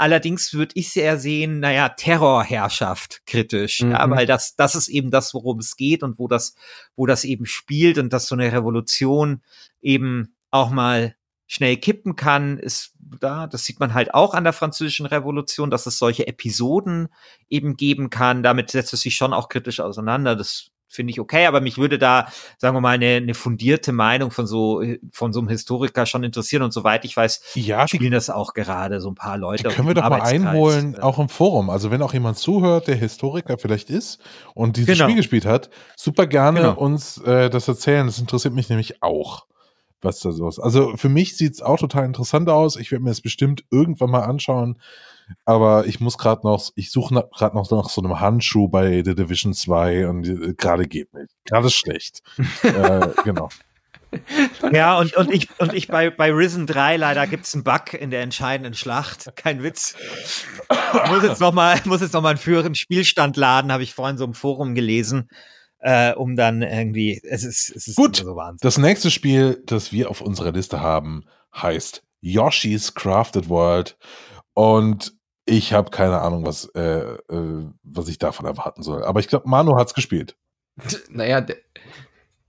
[0.00, 3.90] Allerdings würde ich sehr sehen, naja, Terrorherrschaft kritisch, mhm.
[3.90, 6.54] ja, weil das, das ist eben das, worum es geht und wo das,
[6.96, 9.42] wo das eben spielt und dass so eine Revolution
[9.82, 14.54] eben auch mal schnell kippen kann, ist da, das sieht man halt auch an der
[14.54, 17.08] französischen Revolution, dass es solche Episoden
[17.50, 18.42] eben geben kann.
[18.42, 20.34] Damit setzt es sich schon auch kritisch auseinander.
[20.34, 22.26] Das finde ich okay, aber mich würde da,
[22.58, 24.82] sagen wir mal, eine, eine fundierte Meinung von so,
[25.12, 28.52] von so einem Historiker schon interessieren und soweit ich weiß, ja, die, spielen das auch
[28.54, 29.68] gerade so ein paar Leute.
[29.68, 31.70] Die können wir doch mal einholen, auch im Forum.
[31.70, 34.20] Also wenn auch jemand zuhört, der Historiker vielleicht ist
[34.54, 35.04] und dieses genau.
[35.04, 36.74] Spiel gespielt hat, super gerne genau.
[36.74, 38.06] uns äh, das erzählen.
[38.06, 39.46] Das interessiert mich nämlich auch
[40.02, 40.58] was da so ist.
[40.58, 42.76] Also für mich sieht es auch total interessant aus.
[42.76, 44.78] Ich werde mir das bestimmt irgendwann mal anschauen.
[45.44, 49.14] Aber ich muss gerade noch, ich suche gerade noch nach so einem Handschuh bei The
[49.14, 51.30] Division 2 und äh, gerade geht nicht.
[51.44, 52.22] Gerade ist schlecht.
[52.62, 53.48] äh, genau.
[54.72, 57.94] Ja, und, und ich, und ich bei, bei Risen 3 leider gibt es einen Bug
[57.94, 59.30] in der entscheidenden Schlacht.
[59.36, 59.94] Kein Witz.
[61.04, 64.18] Ich muss jetzt nochmal, muss jetzt noch mal einen früheren Spielstand laden, habe ich vorhin
[64.18, 65.28] so im Forum gelesen
[65.80, 68.58] äh, um dann irgendwie, es ist, es ist Gut, so Wahnsinn.
[68.62, 71.24] Das nächste Spiel, das wir auf unserer Liste haben,
[71.54, 73.96] heißt Yoshi's Crafted World
[74.54, 75.14] und
[75.46, 79.04] ich habe keine Ahnung, was, äh, äh, was ich davon erwarten soll.
[79.04, 80.36] Aber ich glaube, Manu hat's gespielt.
[81.10, 81.44] Naja,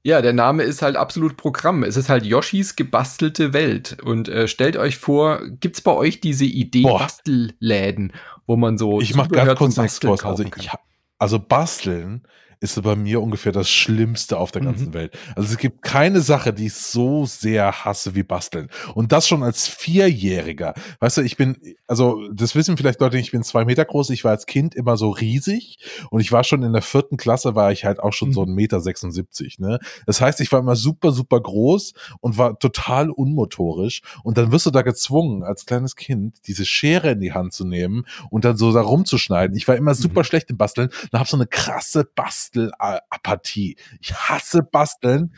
[0.04, 1.84] Ja, der Name ist halt absolut Programm.
[1.84, 3.98] Es ist halt Yoshis gebastelte Welt.
[4.04, 8.14] Und äh, stellt euch vor, gibt's bei euch diese Idee Bastelläden,
[8.46, 10.24] wo man so Ich mach ganz kurz einen Exkurs.
[10.24, 10.70] Also, ich,
[11.18, 12.24] also basteln
[12.62, 14.94] ist bei mir ungefähr das Schlimmste auf der ganzen mhm.
[14.94, 15.18] Welt.
[15.36, 18.70] Also es gibt keine Sache, die ich so sehr hasse wie Basteln.
[18.94, 20.76] Und das schon als Vierjähriger.
[21.00, 21.58] Weißt du, ich bin,
[21.88, 24.96] also das wissen vielleicht Leute, ich bin zwei Meter groß, ich war als Kind immer
[24.96, 25.80] so riesig
[26.12, 28.34] und ich war schon in der vierten Klasse, war ich halt auch schon mhm.
[28.34, 29.58] so ein Meter 76.
[29.58, 29.80] Ne?
[30.06, 34.04] Das heißt, ich war immer super, super groß und war total unmotorisch.
[34.24, 37.66] Und dann wirst du da gezwungen, als kleines Kind, diese Schere in die Hand zu
[37.66, 39.58] nehmen und dann so da rumzuschneiden.
[39.58, 40.26] Ich war immer super mhm.
[40.26, 43.78] schlecht im Basteln und habe so eine krasse Bastel Bastelapathie.
[44.00, 45.34] Ich hasse Basteln.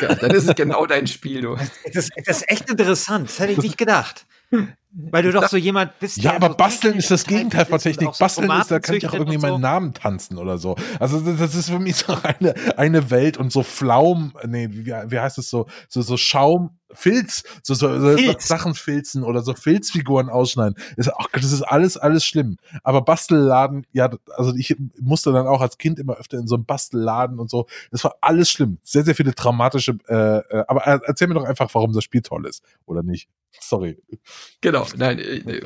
[0.00, 1.56] Ja, dann ist es genau dein Spiel, du.
[1.92, 3.28] Das, das ist echt interessant.
[3.28, 4.26] Das hätte ich nicht gedacht.
[4.94, 6.18] Weil du doch so jemand bist.
[6.18, 8.14] Ja, aber so Basteln ist das Gegenteil von Technik.
[8.14, 9.46] So Basteln ist, da kann ich auch irgendwie so.
[9.46, 10.76] meinen Namen tanzen oder so.
[11.00, 15.18] Also das ist für mich so eine, eine Welt und so Flaum, nee, wie, wie
[15.18, 18.46] heißt es so, so, so Schaum, Filz, so, so, Filz.
[18.46, 20.76] Sachen filzen oder so Filzfiguren ausschneiden.
[20.96, 22.58] Das, ach, das ist alles, alles schlimm.
[22.82, 26.66] Aber Bastelladen, ja, also ich musste dann auch als Kind immer öfter in so einem
[26.66, 27.66] Bastelladen und so.
[27.90, 28.78] Das war alles schlimm.
[28.82, 32.46] Sehr, sehr viele dramatische, äh, äh, aber erzähl mir doch einfach, warum das Spiel toll
[32.46, 33.28] ist, oder nicht?
[33.60, 33.98] Sorry.
[34.60, 35.18] Genau, nein.
[35.18, 35.60] Äh,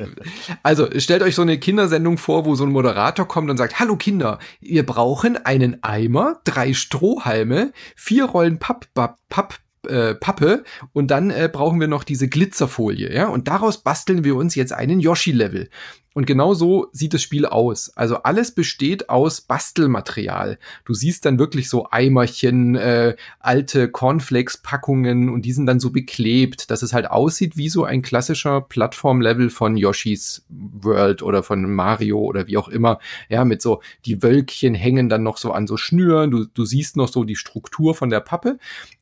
[0.63, 3.95] also stellt euch so eine Kindersendung vor, wo so ein Moderator kommt und sagt, hallo
[3.95, 10.63] Kinder, wir brauchen einen Eimer, drei Strohhalme, vier Rollen Papp, Papp, Papp äh, Pappe
[10.93, 14.73] und dann äh, brauchen wir noch diese Glitzerfolie, ja, und daraus basteln wir uns jetzt
[14.73, 15.69] einen Yoshi-Level.
[16.17, 17.95] Und genau so sieht das Spiel aus.
[17.95, 20.57] Also alles besteht aus Bastelmaterial.
[20.83, 26.71] Du siehst dann wirklich so Eimerchen, äh, alte Cornflakes-Packungen und die sind dann so beklebt,
[26.71, 32.17] dass es halt aussieht wie so ein klassischer Plattform-Level von Yoshi's World oder von Mario
[32.17, 32.97] oder wie auch immer.
[33.29, 36.31] Ja, mit so, die Wölkchen hängen dann noch so an so Schnüren.
[36.31, 38.57] Du, du siehst noch so die Struktur von der Pappe.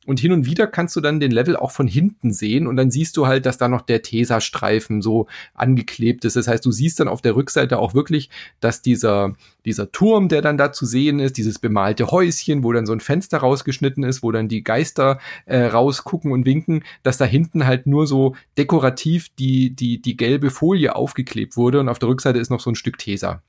[0.06, 2.92] Und hin und wieder kannst du dann den Level auch von hinten sehen und dann
[2.92, 6.36] siehst du halt, dass da noch der Tesa-Streifen so angeklebt ist.
[6.36, 8.28] Das heißt, du siehst dann dann auf der Rückseite auch wirklich,
[8.60, 9.34] dass dieser,
[9.64, 13.00] dieser Turm, der dann da zu sehen ist, dieses bemalte Häuschen, wo dann so ein
[13.00, 17.86] Fenster rausgeschnitten ist, wo dann die Geister äh, rausgucken und winken, dass da hinten halt
[17.86, 22.50] nur so dekorativ die, die, die gelbe Folie aufgeklebt wurde und auf der Rückseite ist
[22.50, 23.42] noch so ein Stück Tesa.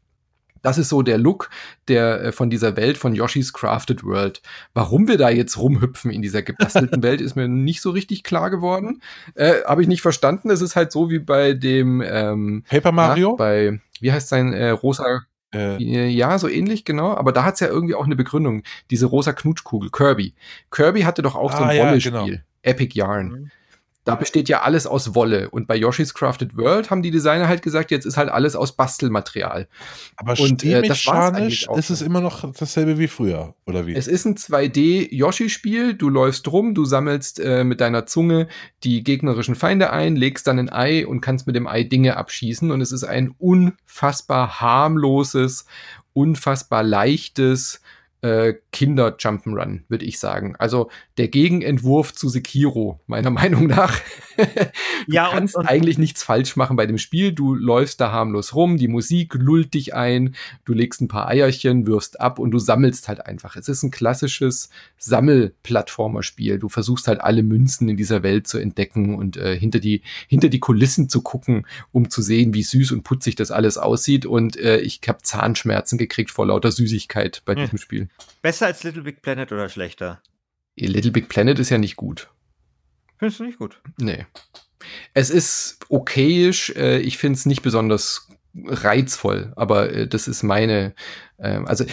[0.61, 1.49] Das ist so der Look
[1.87, 4.41] der äh, von dieser Welt von Yoshi's Crafted World.
[4.73, 8.49] Warum wir da jetzt rumhüpfen in dieser gebastelten Welt, ist mir nicht so richtig klar
[8.49, 9.01] geworden.
[9.35, 10.49] Äh, Habe ich nicht verstanden.
[10.49, 13.31] Es ist halt so wie bei dem ähm, Paper Mario.
[13.31, 15.81] Na, bei wie heißt sein äh, rosa äh.
[15.81, 17.15] ja, so ähnlich, genau.
[17.15, 18.63] Aber da hat's ja irgendwie auch eine Begründung.
[18.91, 20.33] Diese rosa Knutschkugel, Kirby.
[20.71, 22.13] Kirby hatte doch auch ah, so ein ah, Rollenspiel.
[22.13, 22.41] Ja, genau.
[22.63, 23.27] Epic Yarn.
[23.27, 23.51] Mhm.
[24.07, 25.49] Da besteht ja alles aus Wolle.
[25.49, 28.71] Und bei Yoshi's Crafted World haben die Designer halt gesagt, jetzt ist halt alles aus
[28.71, 29.67] Bastelmaterial.
[30.15, 33.93] Aber und äh, das mechanisch ist es immer noch dasselbe wie früher, oder wie?
[33.93, 35.95] Es ist ein 2D-Yoshi-Spiel.
[35.95, 38.47] Du läufst rum, du sammelst äh, mit deiner Zunge
[38.85, 42.71] die gegnerischen Feinde ein, legst dann ein Ei und kannst mit dem Ei Dinge abschießen.
[42.71, 45.65] Und es ist ein unfassbar harmloses,
[46.13, 47.81] unfassbar leichtes,
[48.21, 50.55] äh, Kinder-Jump'n'Run, würde ich sagen.
[50.57, 53.99] Also der Gegenentwurf zu Sekiro, meiner Meinung nach.
[54.37, 54.43] du
[55.07, 57.31] ja, kannst und, und eigentlich nichts falsch machen bei dem Spiel.
[57.31, 61.85] Du läufst da harmlos rum, die Musik lullt dich ein, du legst ein paar Eierchen,
[61.85, 63.55] wirfst ab und du sammelst halt einfach.
[63.55, 66.59] Es ist ein klassisches Sammelplattformerspiel.
[66.59, 70.49] Du versuchst halt alle Münzen in dieser Welt zu entdecken und äh, hinter, die, hinter
[70.49, 74.25] die Kulissen zu gucken, um zu sehen, wie süß und putzig das alles aussieht.
[74.25, 77.61] Und äh, ich habe Zahnschmerzen gekriegt vor lauter Süßigkeit bei hm.
[77.61, 78.07] diesem Spiel.
[78.41, 80.21] Besser als Little Big Planet oder schlechter?
[80.75, 82.29] Little Big Planet ist ja nicht gut.
[83.17, 83.81] Findest du nicht gut?
[83.97, 84.25] Nee.
[85.13, 86.69] Es ist okayisch.
[86.75, 88.29] Äh, ich finde es nicht besonders
[88.65, 90.93] reizvoll, aber äh, das ist meine.
[91.39, 91.85] Ähm, also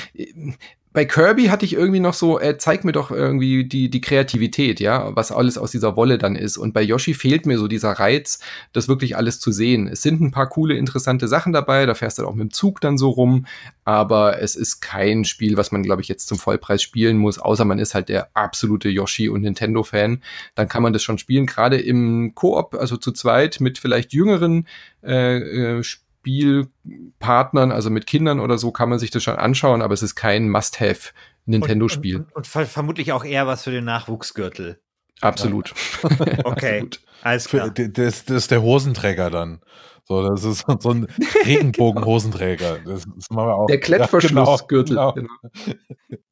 [0.94, 4.78] bei Kirby hatte ich irgendwie noch so, äh, zeig mir doch irgendwie die, die Kreativität,
[4.78, 6.56] ja, was alles aus dieser Wolle dann ist.
[6.56, 8.38] Und bei Yoshi fehlt mir so dieser Reiz,
[8.72, 9.88] das wirklich alles zu sehen.
[9.88, 12.80] Es sind ein paar coole, interessante Sachen dabei, da fährst du auch mit dem Zug
[12.80, 13.46] dann so rum,
[13.84, 17.64] aber es ist kein Spiel, was man, glaube ich, jetzt zum Vollpreis spielen muss, außer
[17.64, 20.22] man ist halt der absolute Yoshi- und Nintendo-Fan.
[20.54, 24.68] Dann kann man das schon spielen, gerade im Koop, also zu zweit mit vielleicht jüngeren
[25.02, 25.82] äh, äh,
[26.24, 30.14] Spielpartnern, also mit Kindern oder so, kann man sich das schon anschauen, aber es ist
[30.14, 31.10] kein Must-Have
[31.46, 32.16] Nintendo-Spiel.
[32.16, 34.80] Und, und, und, vermutlich auch eher was für den Nachwuchsgürtel.
[35.20, 35.74] Absolut.
[36.02, 37.00] okay, Absolut.
[37.22, 37.70] alles klar.
[37.70, 39.60] Das, das ist der Hosenträger dann.
[40.06, 41.06] So, das ist so ein
[41.46, 42.78] Regenbogen-Hosenträger.
[42.84, 43.66] Das, das machen wir auch.
[43.66, 44.96] Der Klettverschlussgürtel.
[44.96, 45.28] Ja, genau,
[45.66, 45.78] genau.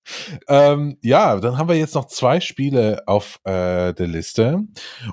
[0.49, 4.61] ähm, ja, dann haben wir jetzt noch zwei Spiele auf äh, der Liste.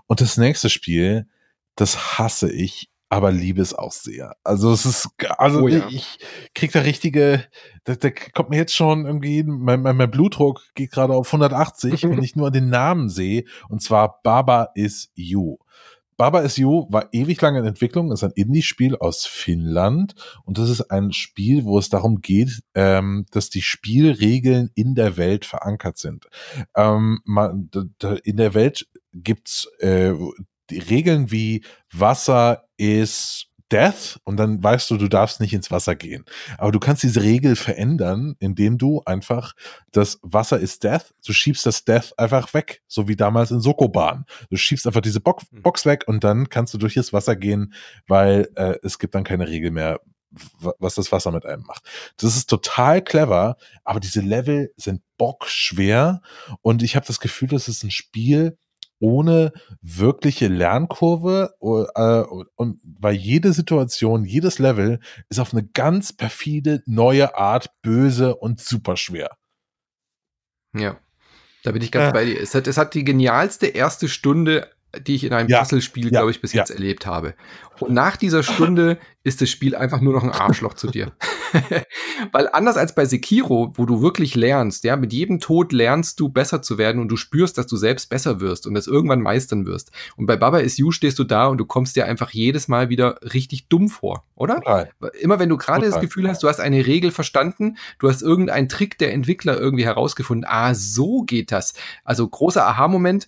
[0.07, 1.27] Und das nächste Spiel,
[1.75, 4.35] das hasse ich aber liebe es auch sehr.
[4.43, 5.87] Also es ist, also oh, ja.
[5.89, 6.19] ich
[6.53, 7.43] krieg da richtige,
[7.83, 12.03] da, da kommt mir jetzt schon irgendwie, mein, mein, mein Blutdruck geht gerade auf 180,
[12.03, 15.57] wenn ich nur den Namen sehe, und zwar Baba is You.
[16.17, 20.69] Baba is You war ewig lange in Entwicklung, ist ein Indie-Spiel aus Finnland und das
[20.69, 25.97] ist ein Spiel, wo es darum geht, ähm, dass die Spielregeln in der Welt verankert
[25.97, 26.27] sind.
[26.75, 27.69] Ähm, man,
[28.23, 30.13] in der Welt gibt's äh,
[30.69, 35.95] die Regeln wie Wasser ist Death und dann weißt du, du darfst nicht ins Wasser
[35.95, 36.25] gehen.
[36.57, 39.53] Aber du kannst diese Regel verändern, indem du einfach
[39.91, 44.25] das Wasser ist Death, du schiebst das Death einfach weg, so wie damals in Sokoban.
[44.49, 45.61] Du schiebst einfach diese Bo hm.
[45.61, 47.73] Box weg und dann kannst du durch das Wasser gehen,
[48.07, 49.99] weil äh, es gibt dann keine Regel mehr,
[50.31, 51.83] was das Wasser mit einem macht.
[52.17, 56.21] Das ist total clever, aber diese Level sind bockschwer
[56.61, 58.57] und ich habe das Gefühl, das ist ein Spiel,
[58.99, 66.83] ohne wirkliche Lernkurve äh, und weil jede Situation, jedes Level ist auf eine ganz perfide
[66.85, 69.37] neue Art böse und super schwer.
[70.73, 70.99] Ja,
[71.63, 72.13] da bin ich ganz äh.
[72.13, 72.39] bei dir.
[72.39, 76.09] Es hat, es hat die genialste erste Stunde die ich in einem ja, Puzzlespiel, ja,
[76.09, 76.61] glaube ich, bis ja.
[76.61, 77.35] jetzt erlebt habe.
[77.79, 81.11] Und nach dieser Stunde ist das Spiel einfach nur noch ein Arschloch zu dir.
[82.31, 86.29] Weil anders als bei Sekiro, wo du wirklich lernst, ja, mit jedem Tod lernst du
[86.29, 89.65] besser zu werden und du spürst, dass du selbst besser wirst und das irgendwann meistern
[89.65, 89.91] wirst.
[90.15, 92.89] Und bei Baba is You stehst du da und du kommst dir einfach jedes Mal
[92.89, 94.55] wieder richtig dumm vor, oder?
[94.55, 94.89] Total.
[95.19, 98.69] Immer wenn du gerade das Gefühl hast, du hast eine Regel verstanden, du hast irgendeinen
[98.69, 101.73] Trick der Entwickler irgendwie herausgefunden, ah, so geht das.
[102.03, 103.27] Also großer Aha-Moment,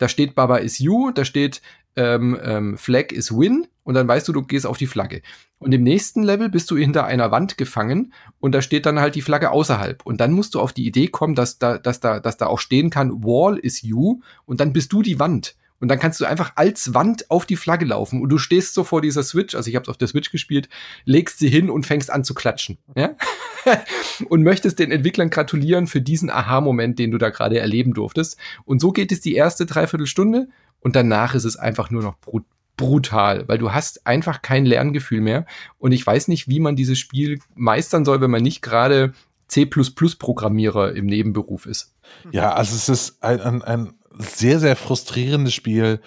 [0.00, 1.60] da steht Baba is you, da steht
[1.94, 5.20] ähm, ähm, Flag is win und dann weißt du, du gehst auf die Flagge.
[5.58, 9.14] Und im nächsten Level bist du hinter einer Wand gefangen und da steht dann halt
[9.14, 10.04] die Flagge außerhalb.
[10.06, 12.58] Und dann musst du auf die Idee kommen, dass da, dass da, dass da auch
[12.58, 15.54] stehen kann, Wall is you und dann bist du die Wand.
[15.80, 18.84] Und dann kannst du einfach als Wand auf die Flagge laufen und du stehst so
[18.84, 20.68] vor dieser Switch, also ich habe es auf der Switch gespielt,
[21.04, 22.78] legst sie hin und fängst an zu klatschen.
[22.94, 23.16] Ja?
[24.28, 28.36] und möchtest den Entwicklern gratulieren für diesen Aha-Moment, den du da gerade erleben durftest.
[28.64, 30.48] Und so geht es die erste Dreiviertelstunde
[30.80, 32.44] und danach ist es einfach nur noch brut
[32.76, 35.44] brutal, weil du hast einfach kein Lerngefühl mehr.
[35.76, 39.12] Und ich weiß nicht, wie man dieses Spiel meistern soll, wenn man nicht gerade
[39.48, 41.94] C++-Programmierer im Nebenberuf ist.
[42.32, 46.00] Ja, also es ist ein, ein, ein sehr, sehr frustrierendes Spiel.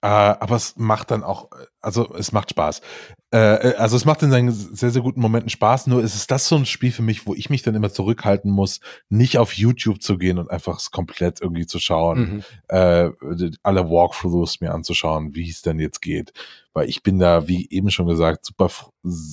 [0.00, 2.82] Äh, aber es macht dann auch, also es macht Spaß.
[3.34, 6.28] Äh, äh, also es macht in seinen sehr, sehr guten Momenten Spaß, nur ist es
[6.28, 9.54] das so ein Spiel für mich, wo ich mich dann immer zurückhalten muss, nicht auf
[9.54, 12.44] YouTube zu gehen und einfach es komplett irgendwie zu schauen, mhm.
[12.68, 13.10] äh,
[13.64, 16.32] alle Walkthroughs mir anzuschauen, wie es denn jetzt geht.
[16.72, 18.70] Weil ich bin da, wie eben schon gesagt, super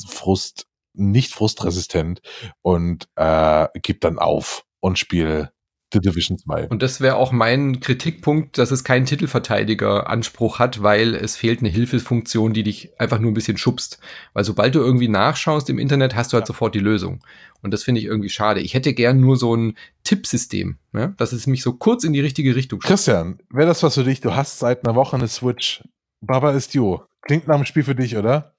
[0.07, 2.21] frust, nicht frustresistent
[2.63, 5.51] und äh, gebe dann auf und spiele
[5.95, 6.67] The Division 2.
[6.67, 11.69] Und das wäre auch mein Kritikpunkt, dass es keinen Titelverteidiger-Anspruch hat, weil es fehlt eine
[11.69, 13.99] Hilfefunktion, die dich einfach nur ein bisschen schubst.
[14.33, 16.47] Weil sobald du irgendwie nachschaust im Internet, hast du halt ja.
[16.47, 17.23] sofort die Lösung.
[17.61, 18.59] Und das finde ich irgendwie schade.
[18.59, 21.07] Ich hätte gern nur so ein Tippsystem, ja?
[21.17, 22.89] dass es mich so kurz in die richtige Richtung schubst.
[22.89, 24.19] Christian, wäre das was für dich?
[24.19, 25.81] Du hast seit einer Woche eine Switch.
[26.19, 26.99] Baba ist you.
[27.21, 28.53] Klingt nach einem Spiel für dich, oder?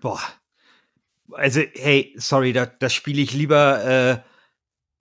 [0.00, 0.20] Boah.
[1.32, 4.18] Also, hey, sorry, da, da spiele ich lieber äh,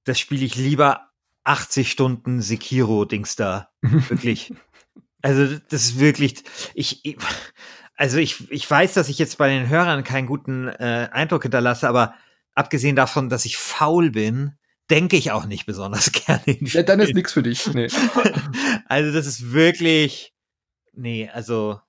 [0.05, 1.09] das spiele ich lieber
[1.43, 3.69] 80 Stunden Sekiro-Dings da.
[3.81, 4.53] Wirklich.
[5.21, 6.43] Also, das ist wirklich,
[6.75, 7.17] ich,
[7.95, 11.89] also ich, ich weiß, dass ich jetzt bei den Hörern keinen guten äh, Eindruck hinterlasse,
[11.89, 12.13] aber
[12.53, 14.53] abgesehen davon, dass ich faul bin,
[14.91, 16.43] denke ich auch nicht besonders gerne.
[16.61, 17.65] Ja, dann ist nichts für dich.
[17.73, 17.87] Nee.
[18.85, 20.35] also, das ist wirklich,
[20.93, 21.79] nee, also,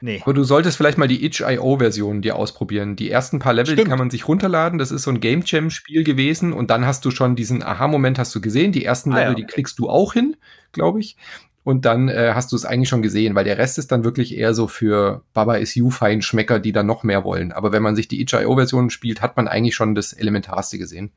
[0.00, 0.20] Nee.
[0.22, 2.96] Aber du solltest vielleicht mal die itch.io-Version dir ausprobieren.
[2.96, 4.78] Die ersten paar Level, die kann man sich runterladen.
[4.78, 6.52] Das ist so ein Game Jam-Spiel gewesen.
[6.52, 8.72] Und dann hast du schon diesen Aha-Moment hast du gesehen.
[8.72, 9.34] Die ersten ah, Level, ja.
[9.34, 10.36] die klickst du auch hin,
[10.72, 11.16] glaube ich.
[11.64, 14.36] Und dann äh, hast du es eigentlich schon gesehen, weil der Rest ist dann wirklich
[14.36, 17.50] eher so für Baba is you Feinschmecker, die dann noch mehr wollen.
[17.50, 21.10] Aber wenn man sich die itch.io-Version spielt, hat man eigentlich schon das Elementarste gesehen.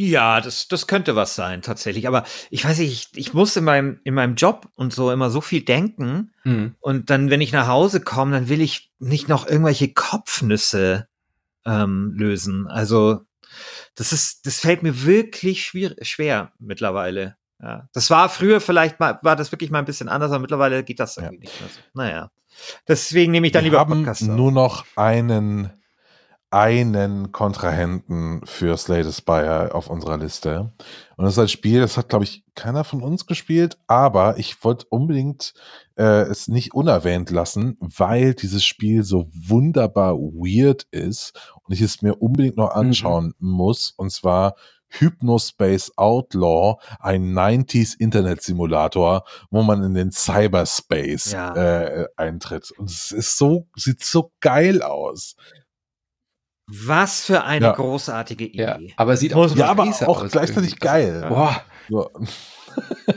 [0.00, 2.06] Ja, das, das könnte was sein, tatsächlich.
[2.06, 5.28] Aber ich weiß nicht, ich, ich muss in meinem, in meinem Job und so immer
[5.28, 6.32] so viel denken.
[6.44, 6.76] Mhm.
[6.78, 11.08] Und dann, wenn ich nach Hause komme, dann will ich nicht noch irgendwelche Kopfnüsse
[11.66, 12.68] ähm, lösen.
[12.68, 13.22] Also,
[13.96, 17.36] das ist, das fällt mir wirklich schwer, schwer mittlerweile.
[17.60, 17.88] Ja.
[17.92, 21.00] Das war früher vielleicht mal, war das wirklich mal ein bisschen anders, aber mittlerweile geht
[21.00, 21.40] das irgendwie ja.
[21.40, 21.80] nicht mehr so.
[21.94, 22.30] Naja.
[22.86, 25.70] Deswegen nehme ich dann Wir lieber haben Podcast nur noch einen
[26.50, 30.72] einen Kontrahenten für Slay the Spire auf unserer Liste.
[31.16, 34.64] Und das ist ein Spiel, das hat, glaube ich, keiner von uns gespielt, aber ich
[34.64, 35.52] wollte unbedingt
[35.96, 42.00] äh, es nicht unerwähnt lassen, weil dieses Spiel so wunderbar weird ist und ich es
[42.02, 42.80] mir unbedingt noch mhm.
[42.80, 43.50] anschauen mhm.
[43.50, 43.92] muss.
[43.96, 44.54] Und zwar
[44.90, 51.54] Hypnospace Outlaw, ein 90s Internet-Simulator, wo man in den Cyberspace ja.
[51.54, 52.70] äh, eintritt.
[52.78, 55.36] Und es ist so, sieht so geil aus.
[56.70, 57.72] Was für eine ja.
[57.72, 58.58] großartige Idee.
[58.58, 61.26] Ja, aber sieht auch, ja, aber auch gleichzeitig geil.
[61.28, 61.62] Boah.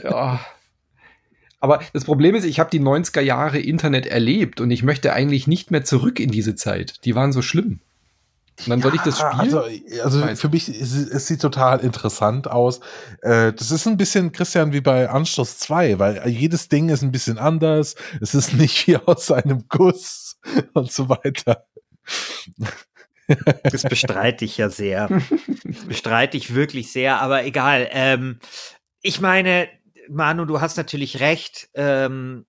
[0.04, 0.40] Ja.
[1.60, 5.46] Aber das Problem ist, ich habe die 90er Jahre Internet erlebt und ich möchte eigentlich
[5.46, 7.06] nicht mehr zurück in diese Zeit.
[7.06, 7.82] Die waren so schlimm.
[8.60, 9.40] Und dann ja, soll ich das spielen?
[9.40, 9.64] Also,
[10.04, 12.80] also für mich, es, es, sieht total interessant aus.
[13.22, 17.12] Äh, das ist ein bisschen, Christian, wie bei Anstoß 2, weil jedes Ding ist ein
[17.12, 17.96] bisschen anders.
[18.20, 20.40] Es ist nicht wie aus einem Guss
[20.74, 21.66] und so weiter.
[23.64, 25.08] Das bestreite ich ja sehr.
[25.64, 27.88] Das bestreite ich wirklich sehr, aber egal.
[27.92, 28.40] Ähm,
[29.02, 29.68] ich meine,
[30.10, 31.70] Manu, du hast natürlich recht.
[31.74, 32.46] Ähm,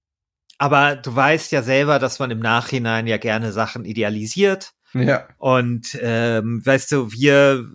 [0.59, 4.74] aber du weißt ja selber, dass man im Nachhinein ja gerne Sachen idealisiert.
[4.95, 5.26] Ja.
[5.39, 7.68] Und ähm, weißt du, wir,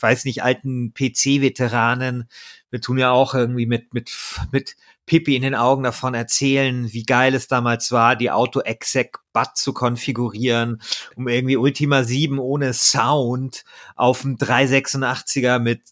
[0.00, 2.28] weiß nicht, alten PC-Veteranen,
[2.70, 4.12] wir tun ja auch irgendwie mit, mit,
[4.52, 4.76] mit
[5.06, 10.82] Pippi in den Augen davon erzählen, wie geil es damals war, die Auto-Exec-Butt zu konfigurieren,
[11.14, 15.82] um irgendwie Ultima 7 ohne Sound auf dem 386er mit,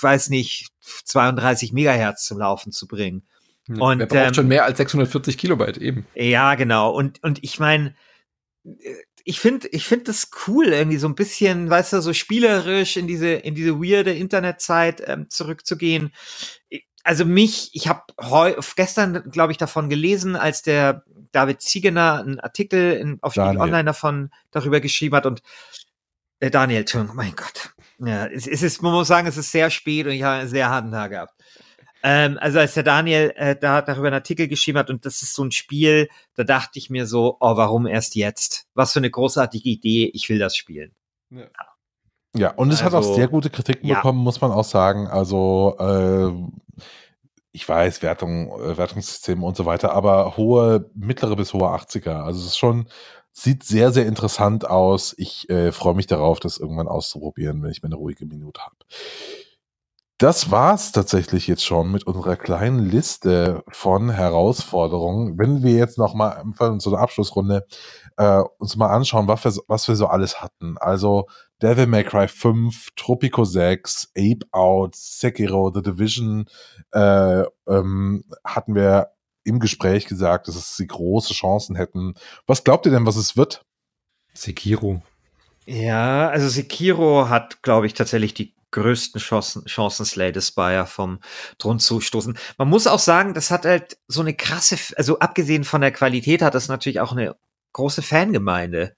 [0.00, 0.68] weiß nicht,
[1.04, 3.22] 32 Megahertz zum Laufen zu bringen.
[3.68, 6.06] und der braucht ähm, schon mehr als 640 Kilobyte eben.
[6.14, 6.90] Ja, genau.
[6.90, 7.94] Und, und ich meine,
[9.24, 13.06] ich finde, ich finde das cool, irgendwie so ein bisschen, weißt du, so spielerisch in
[13.06, 16.12] diese, in diese weirde Internetzeit ähm, zurückzugehen.
[17.04, 18.02] Also mich, ich habe
[18.76, 23.84] gestern, glaube ich, davon gelesen, als der David Ziegener einen Artikel in, auf Spiegel Online
[23.84, 25.42] davon darüber geschrieben hat und
[26.40, 27.74] äh, Daniel, Entschuldigung, mein Gott.
[27.98, 30.48] Ja, es, es ist, man muss sagen, es ist sehr spät und ich habe einen
[30.48, 31.34] sehr harten Tag gehabt.
[32.04, 35.34] Ähm, also als der Daniel äh, da darüber einen Artikel geschrieben hat und das ist
[35.34, 38.66] so ein Spiel, da dachte ich mir so, oh, warum erst jetzt?
[38.74, 40.92] Was für eine großartige Idee, ich will das spielen.
[41.30, 41.46] Ja.
[42.34, 43.96] Ja, und es also, hat auch also, sehr gute Kritiken ja.
[43.96, 45.06] bekommen, muss man auch sagen.
[45.06, 46.82] Also, äh,
[47.52, 52.22] ich weiß, Wertung, äh, Wertungssystem und so weiter, aber hohe, mittlere bis hohe 80er.
[52.22, 52.86] Also es ist schon,
[53.32, 55.14] sieht sehr, sehr interessant aus.
[55.18, 58.76] Ich äh, freue mich darauf, das irgendwann auszuprobieren, wenn ich mir eine ruhige Minute habe.
[60.18, 65.36] Das war's tatsächlich jetzt schon mit unserer kleinen Liste von Herausforderungen.
[65.36, 67.66] Wenn wir jetzt noch mal in so einer Abschlussrunde
[68.18, 70.78] äh, uns mal anschauen, was wir, was wir so alles hatten.
[70.78, 71.26] Also
[71.62, 76.46] Devil May Cry 5, Tropico 6, Ape Out, Sekiro, The Division
[76.92, 79.12] äh, ähm, hatten wir
[79.44, 82.14] im Gespräch gesagt, dass sie große Chancen hätten.
[82.46, 83.64] Was glaubt ihr denn, was es wird?
[84.34, 85.02] Sekiro.
[85.64, 91.20] Ja, also Sekiro hat, glaube ich, tatsächlich die größten Chancen, Chancen Slay the Spire vom
[91.58, 92.36] Thron zu stoßen.
[92.58, 96.42] Man muss auch sagen, das hat halt so eine krasse, also abgesehen von der Qualität
[96.42, 97.36] hat das natürlich auch eine
[97.72, 98.96] große Fangemeinde.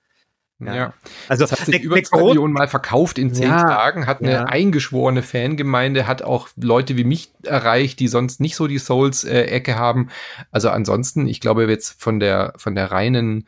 [0.61, 0.75] Ja.
[0.75, 0.95] ja.
[1.29, 4.07] Also das hat sich ne, über ne zwei Millionen Mal verkauft in zehn ja, Tagen,
[4.07, 4.45] hat eine ja.
[4.45, 10.11] eingeschworene Fangemeinde, hat auch Leute wie mich erreicht, die sonst nicht so die Souls-Ecke haben.
[10.53, 13.47] Also ansonsten, ich glaube jetzt von der von der reinen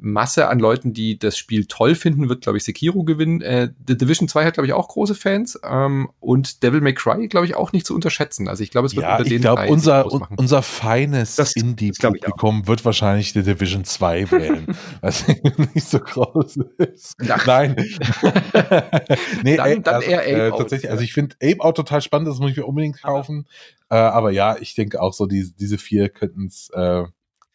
[0.00, 3.40] Masse an Leuten, die das Spiel toll finden, wird, glaube ich, Sekiro gewinnen.
[3.40, 5.58] Äh, The Division 2 hat, glaube ich, auch große Fans.
[5.64, 8.48] Ähm, und Devil May Cry, glaube ich, auch nicht zu unterschätzen.
[8.48, 13.32] Also ich glaube, es wird ja, unter ich glaube, unser, unser feines Indie-Publikum wird wahrscheinlich
[13.32, 14.66] The Division 2 wählen.
[15.00, 15.26] was
[15.74, 17.16] nicht so groß ist.
[17.28, 17.46] Ach.
[17.46, 17.76] Nein.
[19.42, 22.02] nee, dann, ey, dann also, eher Ape äh, Tatsächlich, also ich finde Ape Out total
[22.02, 23.46] spannend, das muss ich mir unbedingt kaufen.
[23.90, 27.04] Äh, aber ja, ich denke auch so, die, diese vier könnten es äh,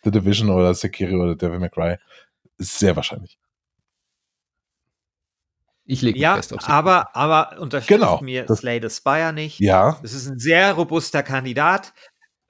[0.04, 1.98] The Division oder Sekiro oder Devil May Cry
[2.58, 3.38] sehr wahrscheinlich.
[5.86, 9.60] Ich lege ja, fest auf aber, aber unterstützt genau, mir Slay the Spire nicht.
[9.60, 10.00] Ja.
[10.02, 11.94] Es ist ein sehr robuster Kandidat.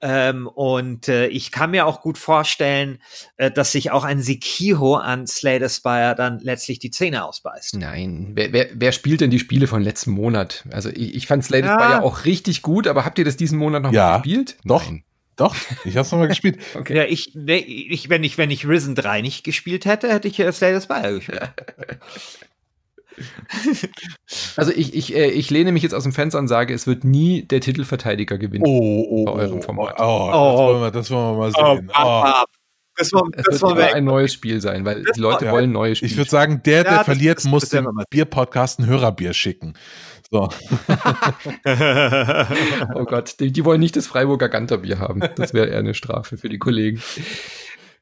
[0.00, 2.98] Ähm, und äh, ich kann mir auch gut vorstellen,
[3.38, 7.76] äh, dass sich auch ein Sekiro an Slay the Spire dann letztlich die Zähne ausbeißt.
[7.76, 10.64] Nein, wer, wer, wer spielt denn die Spiele von letzten Monat?
[10.70, 11.80] Also ich, ich fand Slay the ja.
[11.80, 14.58] Spire auch richtig gut, aber habt ihr das diesen Monat noch ja, mal gespielt?
[14.64, 14.84] Doch.
[14.84, 15.04] Nein.
[15.36, 15.54] Doch,
[15.84, 16.58] ich hab's nochmal gespielt.
[16.74, 16.96] Okay.
[16.96, 20.38] Ja, ich, ne, ich, wenn ich, wenn ich Risen 3 nicht gespielt hätte, hätte ich
[20.38, 21.50] äh, Slay the Spire gespielt.
[24.56, 27.04] Also ich, ich, äh, ich lehne mich jetzt aus dem Fenster und sage, es wird
[27.04, 28.64] nie der Titelverteidiger gewinnen.
[28.66, 29.94] Oh, oh, bei eurem Format.
[29.98, 31.90] Oh, oh, das, wollen wir, das wollen wir mal oh, sehen.
[31.90, 32.44] Oh,
[32.96, 35.52] Das, war, das es wird immer ein neues Spiel sein, weil die Leute ja.
[35.52, 36.10] wollen neue Spiele.
[36.10, 39.74] Ich würde sagen, der, der ja, verliert, das, muss dem Bierpodcast ein Hörerbier schicken.
[40.34, 40.48] So.
[42.94, 45.20] oh Gott, die, die, wollen nicht das Freiburger Ganterbier haben.
[45.36, 47.00] Das wäre eher eine Strafe für die Kollegen.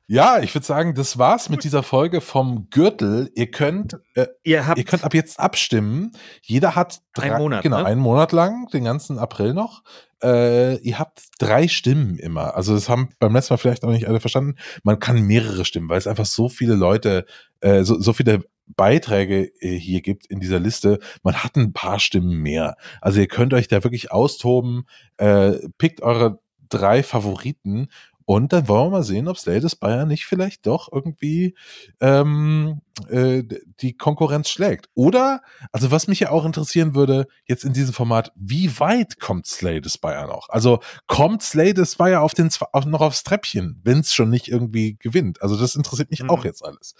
[0.06, 3.30] Ja, ich würde sagen, das war's mit dieser Folge vom Gürtel.
[3.34, 6.12] Ihr könnt, äh, ihr, habt ihr könnt ab jetzt abstimmen.
[6.40, 7.84] Jeder hat drei, einen Monat, genau, ne?
[7.84, 9.82] einen Monat lang, den ganzen April noch.
[10.22, 12.56] Äh, ihr habt drei Stimmen immer.
[12.56, 14.54] Also das haben beim letzten Mal vielleicht auch nicht alle verstanden.
[14.84, 17.26] Man kann mehrere Stimmen, weil es einfach so viele Leute,
[17.60, 18.42] äh, so, so viele
[18.76, 22.76] Beiträge äh, hier gibt in dieser Liste, man hat ein paar Stimmen mehr.
[23.00, 24.84] Also ihr könnt euch da wirklich austoben,
[25.16, 27.88] äh, pickt eure drei Favoriten
[28.24, 31.54] und dann wollen wir mal sehen, ob Slades Bayern nicht vielleicht doch irgendwie
[32.00, 33.42] ähm, äh,
[33.80, 34.88] die Konkurrenz schlägt.
[34.94, 35.42] Oder,
[35.72, 39.98] also was mich ja auch interessieren würde, jetzt in diesem Format, wie weit kommt Slades
[39.98, 40.48] Bayern noch?
[40.48, 44.96] Also kommt Slades Bayern auf den, auf, noch aufs Treppchen, wenn es schon nicht irgendwie
[44.98, 45.42] gewinnt?
[45.42, 46.30] Also das interessiert mich mhm.
[46.30, 46.94] auch jetzt alles.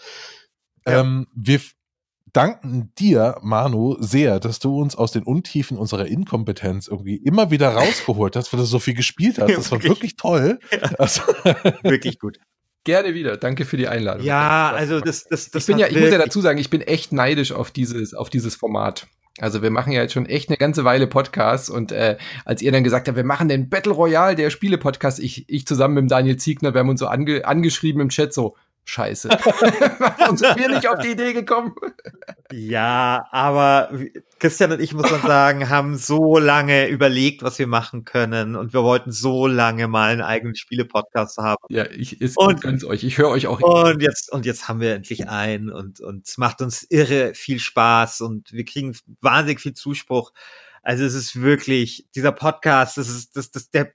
[0.86, 1.00] Ja.
[1.00, 1.60] Ähm, wir,
[2.32, 7.68] danken dir, Manu, sehr, dass du uns aus den Untiefen unserer Inkompetenz irgendwie immer wieder
[7.74, 9.56] rausgeholt hast, weil du so viel gespielt hast.
[9.56, 10.58] Das war wirklich toll.
[10.70, 10.78] Ja.
[10.98, 11.22] Also
[11.82, 12.38] wirklich gut.
[12.84, 13.36] Gerne wieder.
[13.36, 14.24] Danke für die Einladung.
[14.24, 15.62] Ja, also das, das, das.
[15.62, 18.30] Ich bin ja, ich muss ja dazu sagen, ich bin echt neidisch auf dieses, auf
[18.30, 19.06] dieses Format.
[19.38, 22.70] Also wir machen ja jetzt schon echt eine ganze Weile Podcasts und äh, als ihr
[22.70, 26.36] dann gesagt habt, wir machen den Battle Royale der Spiele-Podcast, ich, ich zusammen mit Daniel
[26.36, 29.28] Ziegner, wir haben uns so ange, angeschrieben im Chat so, Scheiße.
[30.18, 31.74] Warum sind wir nicht auf die Idee gekommen?
[32.52, 33.90] Ja, aber
[34.40, 38.56] Christian und ich, muss man sagen, haben so lange überlegt, was wir machen können.
[38.56, 41.62] Und wir wollten so lange mal einen eigenen Spiele-Podcast haben.
[41.70, 43.04] Ja, ich ist und, gönn's euch.
[43.04, 43.60] Ich höre euch auch.
[43.60, 47.60] Und jetzt, und jetzt haben wir endlich einen und, und es macht uns irre viel
[47.60, 50.32] Spaß und wir kriegen wahnsinnig viel Zuspruch.
[50.82, 53.92] Also es ist wirklich, dieser Podcast, das ist, das, das, der,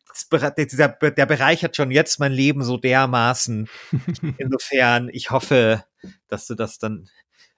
[0.57, 3.67] dieser, der bereichert schon jetzt mein Leben so dermaßen.
[4.37, 5.83] Insofern, ich hoffe,
[6.29, 7.09] dass du das dann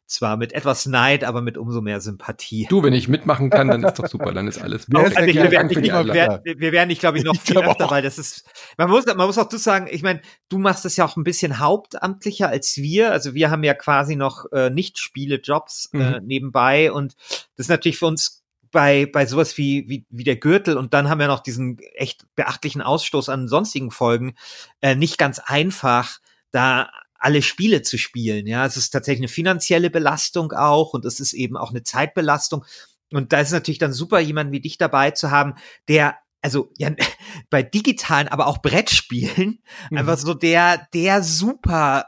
[0.09, 2.65] zwar mit etwas Neid, aber mit umso mehr Sympathie.
[2.67, 4.89] Du, wenn ich mitmachen kann, dann ist doch super, dann ist alles.
[4.89, 7.59] Wir, also wir, werden, nicht, wir, werden, wir werden nicht, glaube ich, noch ich viel
[7.59, 7.91] öfter, auch.
[7.91, 8.43] weil das ist,
[8.77, 11.23] man muss, man muss auch du sagen, ich meine, du machst das ja auch ein
[11.23, 13.11] bisschen hauptamtlicher als wir.
[13.11, 16.25] Also wir haben ja quasi noch äh, nicht Spiele-Jobs äh, mhm.
[16.25, 17.15] nebenbei und
[17.55, 18.38] das ist natürlich für uns
[18.71, 22.25] bei, bei sowas wie, wie, wie der Gürtel und dann haben wir noch diesen echt
[22.35, 24.35] beachtlichen Ausstoß an sonstigen Folgen,
[24.81, 26.19] äh, nicht ganz einfach,
[26.51, 26.89] da
[27.19, 28.47] alle Spiele zu spielen.
[28.47, 32.65] Ja, es ist tatsächlich eine finanzielle Belastung auch und es ist eben auch eine Zeitbelastung.
[33.11, 35.55] Und da ist natürlich dann super, jemanden wie dich dabei zu haben,
[35.87, 36.91] der also ja,
[37.49, 39.97] bei digitalen, aber auch Brettspielen, mhm.
[39.97, 42.05] einfach so der, der super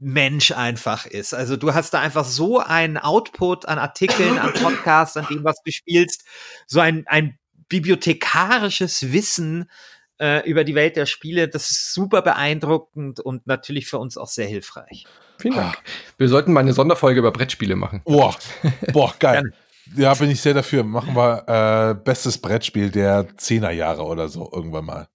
[0.00, 1.34] Mensch einfach ist.
[1.34, 5.62] Also du hast da einfach so einen Output an Artikeln, an Podcasts, an dem, was
[5.62, 6.24] du spielst,
[6.66, 7.38] so ein, ein
[7.68, 9.70] bibliothekarisches Wissen
[10.18, 11.48] äh, über die Welt der Spiele.
[11.48, 15.04] Das ist super beeindruckend und natürlich für uns auch sehr hilfreich.
[15.38, 15.78] Vielen Dank.
[16.16, 18.00] Wir sollten mal eine Sonderfolge über Brettspiele machen.
[18.04, 18.34] Boah,
[18.92, 19.52] boah, geil.
[19.96, 20.82] ja, bin ich sehr dafür.
[20.82, 25.08] Machen wir äh, bestes Brettspiel der Zehnerjahre oder so irgendwann mal.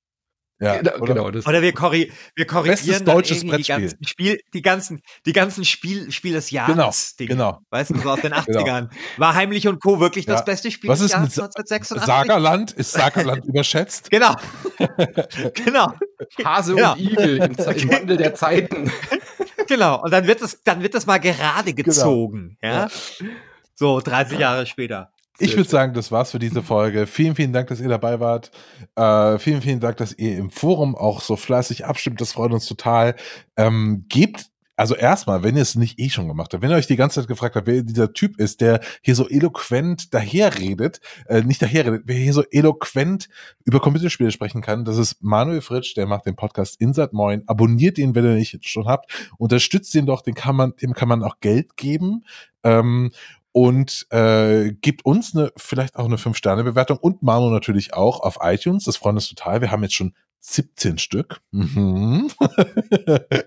[0.59, 1.45] Ja, genau, oder, genau das.
[1.45, 6.31] oder wir, korri wir korrigieren deutsches die ganzen Spiel, die ganzen, die ganzen Spiel, Spiel
[6.31, 7.15] des Jahres.
[7.17, 7.61] Genau, genau.
[7.71, 8.63] Weißt du, so aus den 80ern.
[8.63, 8.87] genau.
[9.17, 9.99] War Heimlich und Co.
[9.99, 10.33] wirklich ja.
[10.33, 12.01] das beste Spiel Was des Jahres 1986?
[12.05, 12.71] Sagerland?
[12.71, 14.09] Ist Sagerland überschätzt?
[14.09, 14.33] Genau.
[15.65, 15.91] genau.
[16.43, 16.93] Hase genau.
[16.93, 18.89] und Igel im, im Wandel der Zeiten.
[19.67, 20.01] genau.
[20.03, 21.85] Und dann wird es, dann wird das mal gerade genau.
[21.85, 22.57] gezogen.
[22.61, 22.73] Genau.
[22.73, 22.87] Ja?
[23.73, 25.11] So, 30 Jahre später.
[25.39, 27.07] Ich würde sagen, das war's für diese Folge.
[27.07, 28.51] Vielen, vielen Dank, dass ihr dabei wart.
[28.95, 32.21] Äh, vielen, vielen Dank, dass ihr im Forum auch so fleißig abstimmt.
[32.21, 33.15] Das freut uns total.
[33.57, 36.87] Ähm, gebt also erstmal, wenn ihr es nicht eh schon gemacht habt, wenn ihr euch
[36.87, 41.41] die ganze Zeit gefragt habt, wer dieser Typ ist, der hier so eloquent daherredet, äh,
[41.41, 43.29] nicht daherredet, wer hier so eloquent
[43.63, 47.43] über Computerspiele sprechen kann, das ist Manuel Fritsch, der macht den Podcast Insert Moin.
[47.47, 49.29] Abonniert ihn, wenn ihr nicht schon habt.
[49.37, 52.25] Unterstützt ihn doch, den kann man, dem kann man auch Geld geben.
[52.63, 53.11] Ähm,
[53.55, 58.83] und äh, gibt uns eine, vielleicht auch eine 5-Sterne-Bewertung und Manu natürlich auch auf iTunes.
[58.83, 59.61] Das freut uns total.
[59.61, 61.39] Wir haben jetzt schon 17 Stück.
[61.51, 62.29] Mhm.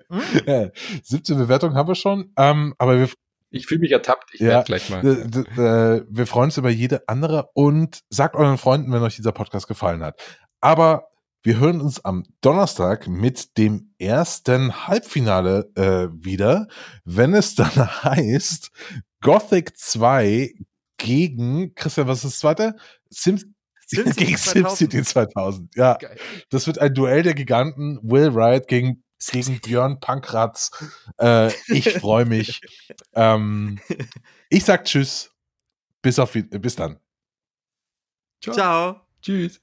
[0.09, 0.71] mhm.
[1.03, 2.33] 17 Bewertungen haben wir schon.
[2.39, 3.11] Ähm, aber wir
[3.51, 4.31] ich fühle mich ertappt.
[4.33, 5.05] Ich ja, gleich mal.
[5.05, 9.69] Äh, wir freuen uns über jede andere und sagt euren Freunden, wenn euch dieser Podcast
[9.69, 10.19] gefallen hat.
[10.63, 11.09] Aber
[11.43, 16.67] wir hören uns am Donnerstag mit dem ersten Halbfinale äh, wieder,
[17.05, 18.71] wenn es dann heißt,
[19.21, 20.55] Gothic 2
[20.97, 22.77] gegen, Christian, was ist das zweite?
[23.11, 23.47] Sims
[23.89, 25.75] Sim gegen SimCity 2000.
[25.75, 26.19] Ja, Geil.
[26.51, 27.99] das wird ein Duell der Giganten.
[28.03, 30.71] Will Wright gegen, gegen Björn Pankratz.
[31.19, 32.61] Äh, ich freue mich.
[33.15, 33.81] ähm,
[34.51, 35.31] ich sag Tschüss.
[36.03, 37.01] Bis, auf, bis dann.
[38.43, 38.55] Ciao.
[38.55, 39.01] Ciao.
[39.23, 39.61] Tschüss.